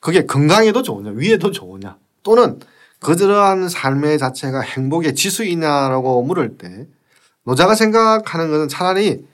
그게 0.00 0.26
건강에도 0.26 0.82
좋으냐 0.82 1.12
위에도 1.14 1.50
좋으냐 1.50 1.96
또는 2.22 2.60
그러한 3.00 3.68
삶의 3.70 4.18
자체가 4.18 4.60
행복의 4.60 5.14
지수이냐라고 5.14 6.22
물을 6.24 6.58
때 6.58 6.86
노자가 7.44 7.74
생각하는 7.74 8.50
것은 8.50 8.68
차라리 8.68 9.24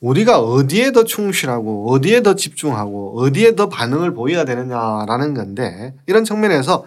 우리가 0.00 0.40
어디에 0.40 0.92
더 0.92 1.04
충실하고 1.04 1.90
어디에 1.90 2.22
더 2.22 2.34
집중하고 2.34 3.20
어디에 3.20 3.56
더 3.56 3.68
반응을 3.68 4.14
보여야 4.14 4.44
되느냐라는 4.44 5.34
건데 5.34 5.94
이런 6.06 6.24
측면에서 6.24 6.84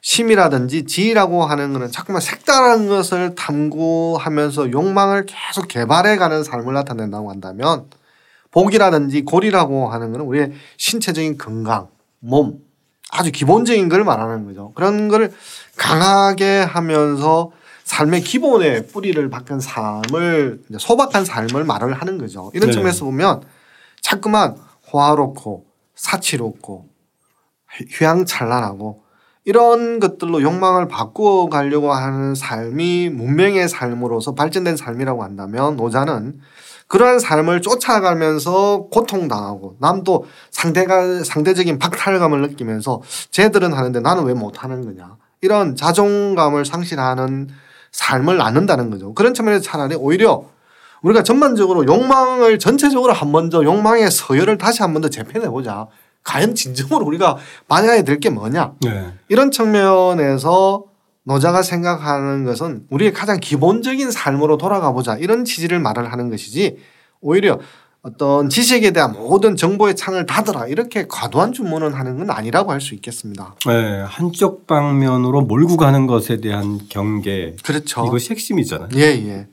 심이라든지 0.00 0.84
지라고 0.84 1.44
하는 1.44 1.72
것은 1.72 1.90
자꾸만 1.90 2.20
색다른 2.20 2.88
것을 2.88 3.34
탐구하면서 3.36 4.72
욕망을 4.72 5.26
계속 5.26 5.68
개발해가는 5.68 6.42
삶을 6.42 6.74
나타낸다고 6.74 7.30
한다면 7.30 7.86
복이라든지 8.50 9.22
골이라고 9.22 9.88
하는 9.88 10.12
것은 10.12 10.26
우리의 10.26 10.52
신체적인 10.76 11.38
건강, 11.38 11.88
몸 12.18 12.58
아주 13.12 13.30
기본적인 13.30 13.88
걸 13.88 14.04
말하는 14.04 14.44
거죠. 14.46 14.72
그런 14.74 15.08
걸 15.08 15.32
강하게 15.76 16.60
하면서 16.60 17.52
삶의 17.92 18.22
기본의 18.22 18.86
뿌리를 18.86 19.28
박은 19.28 19.60
삶을 19.60 20.62
소박한 20.78 21.26
삶을 21.26 21.64
말을 21.64 21.92
하는 21.92 22.16
거죠. 22.16 22.50
이런 22.54 22.68
네. 22.68 22.72
측면에서 22.72 23.04
보면 23.04 23.42
자꾸만 24.00 24.56
호화롭고 24.90 25.66
사치롭고 25.94 26.88
휘황찬란하고 27.90 29.02
이런 29.44 30.00
것들로 30.00 30.40
욕망을 30.40 30.88
바꾸어 30.88 31.50
가려고 31.50 31.92
하는 31.92 32.34
삶이 32.34 33.10
문명의 33.10 33.68
삶으로서 33.68 34.34
발전된 34.34 34.78
삶이라고 34.78 35.22
한다면 35.22 35.76
노자는 35.76 36.40
그러한 36.86 37.18
삶을 37.18 37.60
쫓아가면서 37.60 38.86
고통당하고 38.90 39.76
남도 39.80 40.24
상대가 40.50 41.22
상대적인 41.22 41.78
박탈감을 41.78 42.40
느끼면서 42.40 43.02
쟤들은 43.30 43.74
하는데 43.74 44.00
나는 44.00 44.24
왜 44.24 44.32
못하는 44.32 44.82
거냐 44.82 45.16
이런 45.42 45.76
자존감을 45.76 46.64
상실하는 46.64 47.48
삶을 47.92 48.36
낳는다는 48.38 48.90
거죠. 48.90 49.14
그런 49.14 49.34
측면에서 49.34 49.62
차라리 49.62 49.94
오히려 49.94 50.44
우리가 51.02 51.22
전반적으로 51.22 51.84
욕망을 51.86 52.58
전체적으로 52.58 53.12
한 53.12 53.32
번 53.32 53.50
더 53.50 53.64
욕망의 53.64 54.10
서열을 54.10 54.58
다시 54.58 54.82
한 54.82 54.92
번 54.92 55.02
더 55.02 55.08
재편해 55.08 55.48
보자. 55.48 55.86
과연 56.24 56.54
진정으로 56.54 57.04
우리가 57.04 57.36
만약에 57.68 58.04
될 58.04 58.20
게 58.20 58.30
뭐냐. 58.30 58.74
네. 58.82 59.12
이런 59.28 59.50
측면에서 59.50 60.84
노자가 61.24 61.62
생각하는 61.62 62.44
것은 62.44 62.86
우리의 62.90 63.12
가장 63.12 63.38
기본적인 63.40 64.10
삶으로 64.10 64.56
돌아가 64.56 64.92
보자. 64.92 65.16
이런 65.16 65.44
취지를 65.44 65.78
말을 65.80 66.12
하는 66.12 66.30
것이지 66.30 66.78
오히려 67.20 67.58
어떤 68.02 68.48
지식에 68.48 68.90
대한 68.90 69.12
모든 69.12 69.54
정보의 69.54 69.94
창을 69.94 70.26
닫으라 70.26 70.66
이렇게 70.66 71.06
과도한 71.06 71.52
주문을 71.52 71.94
하는 71.96 72.18
건 72.18 72.30
아니라고 72.30 72.72
할 72.72 72.80
수 72.80 72.94
있겠습니다. 72.96 73.54
네, 73.64 74.02
한쪽 74.04 74.66
방면으로 74.66 75.42
몰고 75.42 75.76
가는 75.76 76.08
것에 76.08 76.40
대한 76.40 76.80
경계. 76.88 77.54
그렇죠. 77.62 78.04
이것이 78.06 78.30
핵심이잖아요. 78.30 78.88
예, 78.96 79.00
예. 79.02 79.46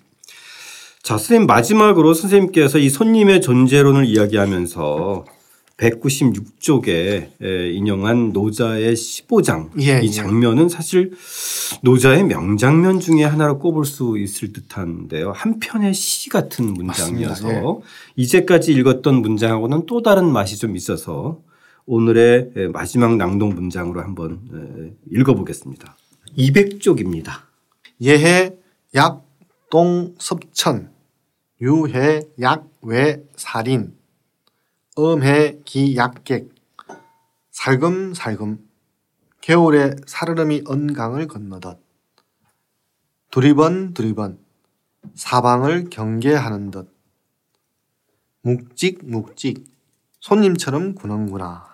자, 1.03 1.17
선생님 1.17 1.45
마지막으로 1.45 2.15
선생님께서 2.15 2.79
이 2.79 2.89
손님의 2.89 3.41
존재론을 3.41 4.05
이야기하면서 4.05 5.25
196쪽에 5.79 7.41
인용한 7.73 8.33
노자의 8.33 8.93
15장 8.95 9.69
예, 9.81 10.01
이 10.01 10.07
예. 10.07 10.11
장면은 10.11 10.65
예. 10.65 10.69
사실 10.69 11.13
노자의 11.81 12.25
명장면 12.25 12.99
중에 12.99 13.23
하나로 13.23 13.59
꼽을 13.59 13.85
수 13.85 14.17
있을 14.17 14.51
듯한데요. 14.51 15.31
한 15.31 15.59
편의 15.59 15.93
시 15.93 16.29
같은 16.29 16.73
문장이어서 16.73 17.49
예. 17.49 17.61
이제까지 18.17 18.73
읽었던 18.73 19.21
문장하고는 19.21 19.85
또 19.85 20.01
다른 20.01 20.31
맛이 20.31 20.57
좀 20.57 20.75
있어서 20.75 21.39
오늘의 21.85 22.69
마지막 22.73 23.15
낭독 23.15 23.53
문장으로 23.53 24.01
한번 24.01 24.97
읽어보겠습니다. 25.11 25.97
200쪽입니다. 26.37 27.31
예해 28.01 28.53
약동 28.93 30.15
섭천 30.19 30.91
유해 31.61 32.21
약외 32.39 33.23
살인 33.35 33.98
음해 34.99 35.59
기약객 35.65 36.49
살금살금 37.51 38.59
겨울에 39.41 39.95
살얼음이 40.05 40.63
언강을 40.65 41.27
건너듯 41.27 41.79
두리번 43.31 43.93
두리번 43.93 44.39
사방을 45.15 45.89
경계하는 45.89 46.71
듯 46.71 46.93
묵직 48.41 48.99
묵직 49.03 49.65
손님처럼 50.19 50.95
구는구나. 50.95 51.65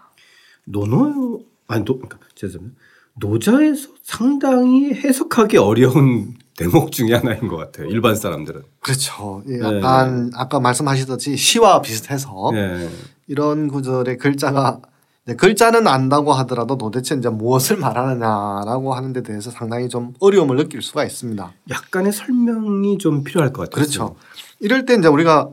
노노 0.66 1.42
아니 1.68 1.84
노 1.84 1.98
그러니까 1.98 2.20
죄송합니다. 2.36 2.80
노자에서 3.18 3.90
상당히 4.04 4.94
해석하기 4.94 5.58
어려운 5.58 6.36
대목 6.58 6.92
중에 6.92 7.14
하나인 7.14 7.48
것 7.48 7.58
같아요. 7.58 7.88
일반 7.88 8.16
사람들은. 8.16 8.62
그렇죠. 8.80 9.44
예, 9.48 9.58
네. 9.58 9.78
약간 9.78 10.30
네. 10.30 10.32
아까 10.36 10.60
말씀하시듯이 10.60 11.36
시와 11.36 11.82
비슷해서 11.82 12.52
네. 12.54 12.90
이런 13.28 13.68
구절의 13.68 14.18
글자가 14.18 14.80
글자는 15.38 15.88
안다고 15.88 16.34
하더라도 16.34 16.78
도대체 16.78 17.16
이제 17.16 17.30
무엇을 17.30 17.78
말하느냐라고 17.78 18.94
하는 18.94 19.12
데 19.12 19.24
대해서 19.24 19.50
상당히 19.50 19.90
좀 19.90 20.14
어려움을 20.20 20.56
느낄 20.56 20.84
수가 20.84 21.04
있습니다. 21.04 21.52
약간의 21.72 22.14
설명이 22.14 23.00
좀 23.00 23.24
필요할 23.24 23.52
것 23.52 23.64
같아요. 23.64 23.74
그렇죠. 23.76 24.16
이럴 24.60 24.86
때 24.86 24.94
이제 24.94 25.08
우리가 25.08 25.50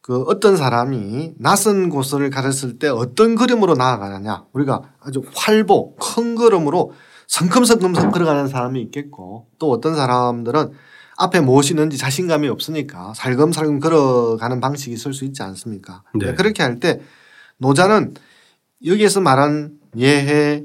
그 0.00 0.22
어떤 0.22 0.56
사람이 0.56 1.34
낯선 1.38 1.90
곳을 1.90 2.30
가렸을 2.30 2.78
때 2.78 2.88
어떤 2.88 3.34
그림으로 3.34 3.74
나아가느냐 3.74 4.44
우리가 4.52 4.82
아주 5.00 5.22
활보 5.34 5.96
큰 5.96 6.36
걸음으로 6.36 6.92
성큼성큼 7.26 7.92
걸어가는 7.92 8.48
사람이 8.48 8.80
있겠고 8.82 9.48
또 9.58 9.70
어떤 9.70 9.96
사람들은 9.96 10.70
앞에 11.18 11.40
무엇이 11.40 11.72
있는지 11.72 11.98
자신감이 11.98 12.48
없으니까 12.48 13.12
살금살금 13.16 13.80
걸어가는 13.80 14.60
방식이 14.60 14.94
있을 14.94 15.12
수 15.12 15.24
있지 15.24 15.42
않습니까? 15.42 16.02
네. 16.14 16.34
그렇게 16.34 16.62
할 16.62 16.78
때 16.78 17.00
노자는 17.58 18.14
여기에서 18.86 19.20
말한 19.20 19.72
예해, 19.96 20.64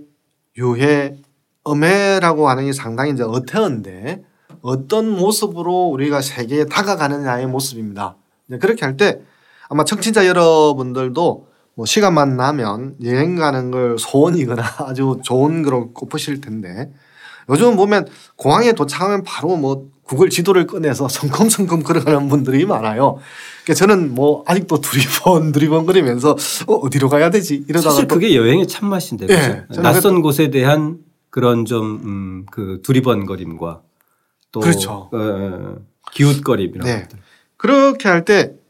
유해, 0.58 1.16
음해라고 1.68 2.48
하는 2.50 2.66
게 2.66 2.74
상당히 2.74 3.12
이제 3.14 3.24
어태어인데 3.24 4.24
어떤 4.62 5.10
모습으로 5.10 5.88
우리가 5.88 6.22
세계에 6.22 6.66
다가가느냐의 6.66 7.48
모습입니다. 7.48 8.16
그렇게 8.62 8.86
할 8.86 8.96
때 8.96 9.22
아마 9.70 9.84
청취자 9.84 10.28
여러분들도 10.28 11.48
뭐 11.76 11.86
시간만 11.88 12.38
나면 12.38 12.98
여행 13.04 13.36
가는 13.36 13.72
걸 13.72 13.98
소원이거나 13.98 14.62
아주 14.86 15.20
좋은 15.24 15.64
거로 15.64 15.92
꼽으실 15.94 16.42
텐데 16.42 16.94
요즘 17.50 17.76
보면 17.76 18.08
공항에 18.36 18.74
도착하면 18.74 19.24
바로 19.24 19.56
뭐 19.56 19.88
구글 20.04 20.30
지도를 20.30 20.68
꺼내서 20.68 21.08
성큼성큼 21.08 21.84
걸어가는 21.84 22.28
분들이 22.28 22.66
많아요. 22.66 23.18
그러니까 23.64 23.74
저는 23.80 24.14
뭐 24.14 24.44
아직도 24.46 24.82
두리번 24.82 25.52
두리번 25.52 25.86
거리면서 25.86 26.36
어, 26.68 26.74
어디로 26.76 27.10
가야 27.10 27.30
되지 27.30 27.64
이러다가 27.68 27.92
사실 27.92 28.08
그게 28.08 28.36
여행의 28.36 28.68
참맛인데 28.68 29.28
네. 29.28 29.66
낯선 29.82 30.22
곳에 30.22 30.50
대한 30.50 30.98
그런 31.30 31.66
좀그 31.66 32.04
음, 32.06 32.46
그 32.52 32.82
두리번거림과 32.84 33.82
또 34.52 34.60
그렇죠. 34.60 34.92
어, 34.92 35.10
어 35.14 35.76
기웃거림 36.12 36.72
이런 36.76 36.86
네. 36.86 37.02
것들. 37.04 37.20
그렇게 37.58 38.10
할 38.10 38.26
때 38.26 38.64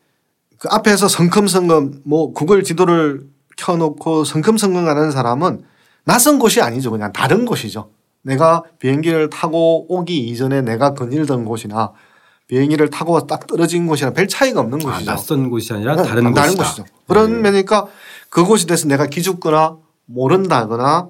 그 0.63 0.69
앞에서 0.71 1.09
성큼성큼 1.09 2.03
뭐 2.05 2.31
구글 2.31 2.63
지도를 2.63 3.27
켜놓고 3.57 4.23
성큼성큼 4.23 4.85
가는 4.85 5.11
사람은 5.11 5.65
낯선 6.05 6.39
곳이 6.39 6.61
아니죠. 6.61 6.89
그냥 6.89 7.11
다른 7.11 7.43
곳이죠. 7.43 7.89
내가 8.23 8.63
비행기를 8.79 9.29
타고 9.29 9.85
오기 9.93 10.17
이전에 10.27 10.61
내가 10.61 10.93
거닐던 10.93 11.45
곳이나 11.45 11.91
비행기를 12.47 12.89
타고 12.89 13.25
딱 13.27 13.47
떨어진 13.47 13.87
곳이랑 13.87 14.13
별 14.13 14.27
차이가 14.27 14.61
없는 14.61 14.79
아, 14.85 14.91
곳이죠. 14.91 15.11
낯선 15.11 15.49
곳이 15.49 15.73
아니라 15.73 15.95
네, 15.95 16.03
다른, 16.03 16.33
다른 16.33 16.55
곳이죠. 16.55 16.85
그런 17.07 17.33
네. 17.33 17.41
면이니까 17.41 17.87
그곳에 18.29 18.65
대해서 18.65 18.87
내가 18.87 19.05
기죽거나 19.07 19.77
모른다거나 20.05 21.09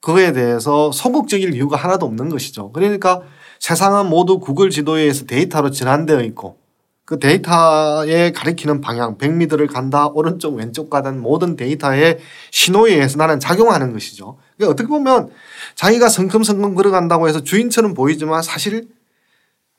그거에 0.00 0.32
대해서 0.32 0.92
소극적일 0.92 1.54
이유가 1.54 1.76
하나도 1.76 2.06
없는 2.06 2.28
것이죠. 2.28 2.72
그러니까 2.72 3.22
세상은 3.58 4.06
모두 4.06 4.38
구글 4.38 4.70
지도에 4.70 5.02
의해서 5.02 5.24
데이터로 5.24 5.70
전환되어 5.70 6.22
있고 6.22 6.58
그 7.06 7.18
데이터에 7.18 8.32
가리키는 8.32 8.80
방향, 8.80 9.18
100미터를 9.18 9.70
간다, 9.70 10.08
오른쪽, 10.08 10.54
왼쪽 10.54 10.88
가든 10.88 11.20
모든 11.20 11.54
데이터의 11.54 12.18
신호에 12.50 12.94
의해서 12.94 13.18
나는 13.18 13.38
작용하는 13.40 13.92
것이죠. 13.92 14.38
그러니까 14.56 14.72
어떻게 14.72 14.88
보면 14.88 15.30
자기가 15.74 16.08
성큼성큼 16.08 16.74
걸어간다고 16.74 17.28
해서 17.28 17.42
주인처럼 17.42 17.94
보이지만 17.94 18.42
사실 18.42 18.88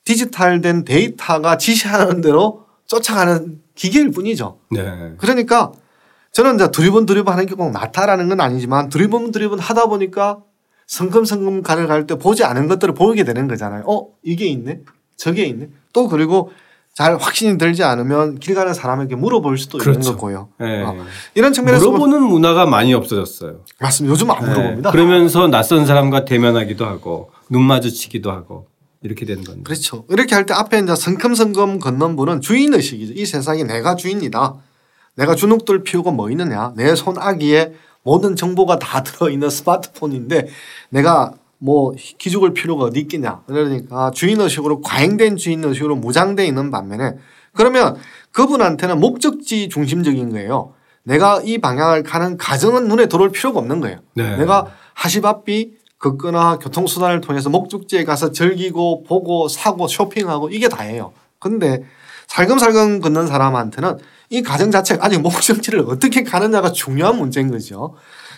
디지털된 0.04 0.86
데이터가 0.86 1.58
지시하는 1.58 2.22
대로 2.22 2.66
쫓아가는 2.86 3.62
기계일 3.74 4.12
뿐이죠. 4.12 4.60
네. 4.72 5.14
그러니까 5.18 5.72
저는 6.32 6.56
이제 6.56 6.70
두리번 6.70 7.06
두리번 7.06 7.34
하는 7.34 7.46
게 7.46 7.56
꼭 7.56 7.72
나타라는 7.72 8.30
건 8.30 8.42
아니지만 8.42 8.90
두리번 8.90 9.32
두리번 9.32 9.60
하다 9.60 9.88
보니까 9.88 10.40
성큼성큼 10.88 11.64
가를 11.64 11.88
갈 11.88 12.06
때 12.06 12.16
보지 12.16 12.44
않은 12.44 12.68
것들을 12.68 12.94
보이게 12.94 13.24
되는 13.24 13.48
거잖아요. 13.48 13.84
어, 13.88 14.08
이게 14.22 14.46
있네? 14.46 14.82
저게 15.16 15.46
있네? 15.46 15.70
또 15.94 16.08
그리고 16.08 16.52
잘 16.96 17.18
확신이 17.18 17.58
들지 17.58 17.84
않으면 17.84 18.40
길 18.40 18.56
가는 18.56 18.74
사람에게 18.74 19.18
물어볼 19.18 19.58
수도 19.58 19.78
그렇죠. 19.80 20.00
있는 20.00 20.12
거고요. 20.14 20.48
네. 20.62 20.82
어. 20.82 20.96
이런 21.34 21.52
측면에서 21.52 21.86
물어보는 21.92 22.22
문화가 22.24 22.66
많이 22.66 22.94
없어졌어요. 22.94 23.60
맞습니다. 23.82 24.12
요즘 24.14 24.32
안 24.32 24.40
네. 24.46 24.50
물어봅니다. 24.54 24.92
그러면서 24.92 25.48
낯선 25.50 25.86
사람과 25.86 26.24
대면하기도 26.24 26.86
하고 26.86 27.32
눈 27.50 27.64
마주치기도 27.64 28.32
하고 28.32 28.68
이렇게 29.02 29.26
되는 29.26 29.44
건데. 29.44 29.64
그렇죠. 29.64 30.06
이렇게 30.10 30.36
할 30.36 30.46
때 30.46 30.54
앞에 30.54 30.80
이제 30.80 30.96
성큼성큼 30.96 31.80
걷는 31.80 32.16
분은 32.16 32.40
주인 32.40 32.74
의식이죠. 32.74 33.12
이 33.14 33.26
세상에 33.26 33.66
내가 33.66 33.98
주인이다. 33.98 34.54
내가 35.16 35.36
주눅들 35.36 35.84
피우고 35.84 36.12
뭐 36.14 36.32
있느냐. 36.32 36.72
내 36.78 36.96
손아귀에 36.96 37.74
모든 38.04 38.38
정보가 38.38 38.80
다 38.80 39.04
들어있는 39.04 39.50
스마트폰인데 39.50 40.48
내가 40.92 41.34
뭐 41.58 41.94
기죽을 42.18 42.54
필요가 42.54 42.86
어디 42.86 43.00
있겠냐. 43.02 43.42
그러니까 43.48 44.12
주인 44.12 44.40
의식으로 44.40 44.82
과잉된 44.82 45.38
주인 45.38 45.64
의식으로 45.64 45.96
무장돼 45.96 46.46
있는 46.46 46.72
반면에 46.72 47.16
그러면 47.54 47.96
그분한테는 48.32 49.00
목적지 49.00 49.70
중심적인 49.70 50.32
거예요. 50.32 50.74
내가 51.04 51.42
이 51.44 51.60
방향을 51.60 52.04
가는 52.04 52.38
가정은 52.38 52.88
눈에 52.88 53.08
들어올 53.08 53.32
필요가 53.32 53.60
없는 53.60 53.80
거예요. 53.80 54.00
네. 54.16 54.38
내가 54.38 54.68
하시바삐 54.94 55.78
걷거나 56.00 56.60
교통수단을 56.60 57.22
통해서 57.22 57.50
목적지에 57.50 58.04
가서 58.04 58.32
즐기고 58.32 59.04
보고 59.04 59.48
사고 59.48 59.88
쇼핑하고 59.88 60.50
이게 60.50 60.68
다예요. 60.68 61.14
근데 61.40 61.84
살금살금 62.28 63.02
걷는 63.02 63.28
사람한테는 63.28 63.98
이 64.30 64.42
가정 64.42 64.72
자체가 64.72 65.06
아직 65.06 65.22
목적지를 65.22 65.86
어떻게 65.88 66.24
가느냐가 66.24 66.72
중요한 66.72 67.18
문제인 67.18 67.52
거죠. 67.52 67.96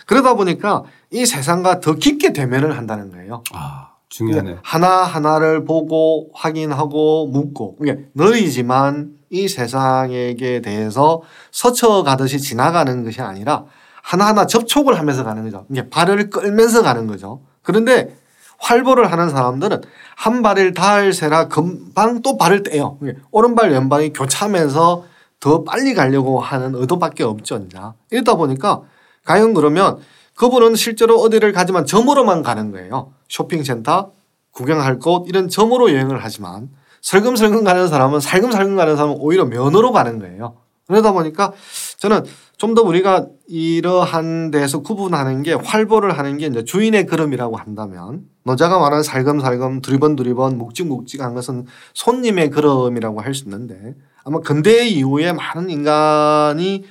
그러다 0.08 0.34
보니까 0.34 0.84
이 1.12 1.26
세상과 1.26 1.80
더 1.80 1.94
깊게 1.94 2.34
대면을 2.34 2.76
한다는 2.76 3.12
거예요. 3.12 3.44
아 3.54 3.90
중요하네. 4.10 4.58
하나 4.64 5.04
하나를 5.04 5.66
보고 5.66 6.30
확인하고 6.34 7.28
묻고 7.28 7.78
이게 7.82 8.06
너희지만 8.14 9.12
이 9.30 9.48
세상에게 9.48 10.62
대해서 10.62 11.22
스쳐가듯이 11.52 12.40
지나가는 12.40 13.04
것이 13.04 13.22
아니라 13.22 13.66
하나하나 14.02 14.48
접촉을 14.48 14.98
하면서 14.98 15.24
가는 15.26 15.44
거죠. 15.44 15.66
이게 15.70 15.90
발을 15.90 16.30
끌면서 16.30 16.82
가는 16.82 17.06
거죠. 17.08 17.42
그런데 17.62 18.16
활보를 18.60 19.12
하는 19.12 19.30
사람들은 19.30 19.82
한 20.16 20.42
발을 20.42 20.74
닿을 20.74 21.12
새라 21.14 21.50
금방 21.50 22.22
또 22.22 22.38
발을 22.38 22.64
떼요. 22.64 22.98
오른발 23.32 23.72
왼발이 23.72 24.14
교차하면서 24.14 25.04
더 25.42 25.64
빨리 25.64 25.94
가려고 25.94 26.40
하는 26.40 26.74
의도밖에 26.74 27.24
없죠. 27.24 27.58
이제. 27.68 27.78
이러다 28.10 28.36
보니까 28.36 28.82
과연 29.28 29.54
그러면 29.54 30.00
그분은 30.36 30.76
실제로 30.76 31.20
어디를 31.20 31.52
가지만 31.52 31.86
점으로만 31.86 32.44
가는 32.44 32.72
거예요. 32.72 33.12
쇼핑센터, 33.28 34.12
구경할 34.52 35.00
곳 35.00 35.28
이런 35.28 35.50
점으로 35.50 35.92
여행을 35.92 36.20
하지만 36.24 36.70
설금설금 37.02 37.64
가는 37.64 37.88
사람은 37.88 38.20
살금살금 38.22 38.76
가는 38.76 38.96
사람은 38.96 39.18
오히려 39.20 39.46
면으로 39.46 39.92
가는 39.92 40.18
거예요. 40.20 40.58
그러다 40.88 41.12
보니까 41.12 41.52
저는 41.98 42.24
좀 42.58 42.74
더 42.74 42.82
우리가 42.82 43.28
이러한 43.48 44.50
데서 44.52 44.82
구분하는 44.82 45.44
게 45.44 45.54
활보를 45.54 46.18
하는 46.18 46.38
게 46.38 46.48
이제 46.48 46.64
주인의 46.64 47.06
걸음이라고 47.06 47.58
한다면 47.58 48.24
노자가 48.44 48.80
말하는 48.80 49.04
살금살금 49.04 49.82
두리번두리번 49.82 50.58
묵직묵직한 50.58 51.36
것은 51.36 51.66
손님의 51.94 52.50
걸음이라고 52.52 53.22
할 53.22 53.34
수 53.34 53.44
있는데 53.44 53.96
아마 54.24 54.40
근대 54.40 54.88
이후에 54.88 55.34
많은 55.34 55.70
인간이 55.70 56.86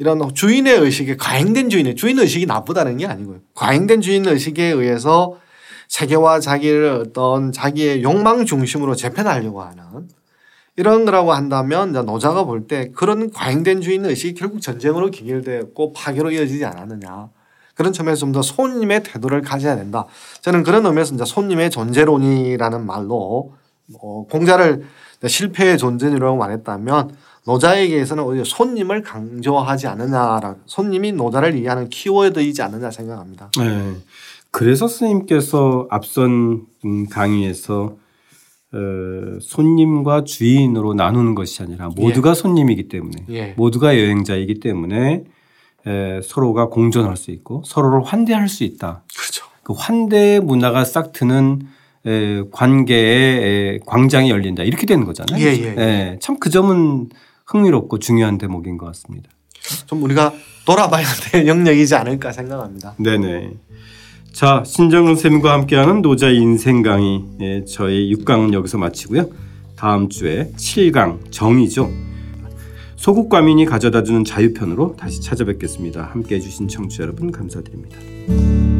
이런 0.00 0.18
주인의 0.34 0.78
의식에 0.78 1.16
과잉된 1.16 1.68
주인의 1.68 1.94
주인 1.94 2.18
의식이 2.18 2.46
나쁘다는 2.46 2.96
게 2.96 3.06
아니고요. 3.06 3.40
과잉된 3.54 4.00
주인 4.00 4.26
의식에 4.26 4.64
의해서 4.64 5.36
세계와 5.88 6.40
자기를 6.40 7.04
어떤 7.06 7.52
자기의 7.52 8.02
욕망 8.02 8.46
중심으로 8.46 8.94
재편하려고 8.94 9.60
하는 9.60 10.08
이런 10.76 11.04
거라고 11.04 11.34
한다면 11.34 11.92
노자가 11.92 12.44
볼 12.44 12.66
때 12.66 12.90
그런 12.94 13.30
과잉된 13.30 13.82
주인 13.82 14.06
의식이 14.06 14.40
결국 14.40 14.62
전쟁으로 14.62 15.10
기결되었고 15.10 15.92
파괴로 15.92 16.30
이어지지 16.30 16.64
않았느냐. 16.64 17.28
그런 17.74 17.92
점에서 17.92 18.20
좀 18.20 18.32
더 18.32 18.40
손님의 18.40 19.02
태도를 19.02 19.42
가져야 19.42 19.76
된다. 19.76 20.06
저는 20.40 20.62
그런 20.62 20.86
의미에서 20.86 21.14
이제 21.14 21.26
손님의 21.26 21.68
존재론이라는 21.68 22.86
말로 22.86 23.52
뭐 23.86 24.26
공자를 24.28 24.84
실패의 25.26 25.76
존재라고 25.76 26.38
말했다면 26.38 27.10
노자에게서는 27.46 28.22
오히려 28.22 28.44
손님을 28.44 29.02
강조하지 29.02 29.86
않느냐라 29.86 30.56
손님이 30.66 31.12
노자를 31.12 31.56
이해하는 31.56 31.88
키워드이지 31.88 32.62
않느냐 32.62 32.90
생각합니다. 32.90 33.50
네. 33.58 33.94
그래서 34.50 34.88
스님께서 34.88 35.86
앞선 35.90 36.66
음, 36.84 37.06
강의에서 37.08 37.96
어, 38.72 39.38
손님과 39.40 40.24
주인으로 40.24 40.94
나누는 40.94 41.34
것이 41.34 41.62
아니라 41.62 41.88
모두가 41.88 42.30
예. 42.30 42.34
손님이기 42.34 42.88
때문에 42.88 43.24
예. 43.30 43.54
모두가 43.56 43.98
여행자이기 43.98 44.60
때문에 44.60 45.24
에, 45.86 46.20
서로가 46.22 46.68
공존할 46.68 47.16
수 47.16 47.30
있고 47.32 47.62
서로를 47.66 48.04
환대할 48.04 48.48
수 48.48 48.64
있다. 48.64 49.02
그렇죠. 49.16 49.46
그 49.62 49.72
환대 49.72 50.40
문화가 50.40 50.84
싹 50.84 51.12
트는 51.12 51.62
에, 52.06 52.42
관계의 52.52 53.42
에, 53.42 53.78
광장이 53.86 54.30
열린다 54.30 54.62
이렇게 54.62 54.86
되는 54.86 55.04
거잖아요. 55.04 55.44
예, 55.44 55.52
예, 55.52 55.74
예. 55.76 56.18
참그 56.20 56.50
점은 56.50 57.08
흥미롭고 57.50 57.98
중요한 57.98 58.38
대목인 58.38 58.78
것 58.78 58.86
같습니다. 58.86 59.28
좀 59.86 60.02
우리가 60.02 60.32
돌아봐야 60.64 61.04
될 61.30 61.46
영역이지 61.48 61.94
않을까 61.94 62.32
생각합니다. 62.32 62.94
네네. 62.98 63.50
자, 64.32 64.62
신정은 64.64 65.16
쌤과 65.16 65.52
함께하는 65.52 66.02
노자 66.02 66.30
인생 66.30 66.82
강의 66.82 67.24
예, 67.40 67.64
저희 67.64 68.14
6강은 68.14 68.52
여기서 68.52 68.78
마치고요. 68.78 69.28
다음 69.76 70.08
주에 70.08 70.52
7강 70.56 71.32
정의죠. 71.32 71.90
소국 72.96 73.28
과민이 73.28 73.64
가져다주는 73.64 74.24
자유편으로 74.24 74.96
다시 74.96 75.20
찾아뵙겠습니다. 75.22 76.02
함께해 76.12 76.40
주신 76.40 76.68
청취자 76.68 77.04
여러분 77.04 77.32
감사드립니다. 77.32 78.79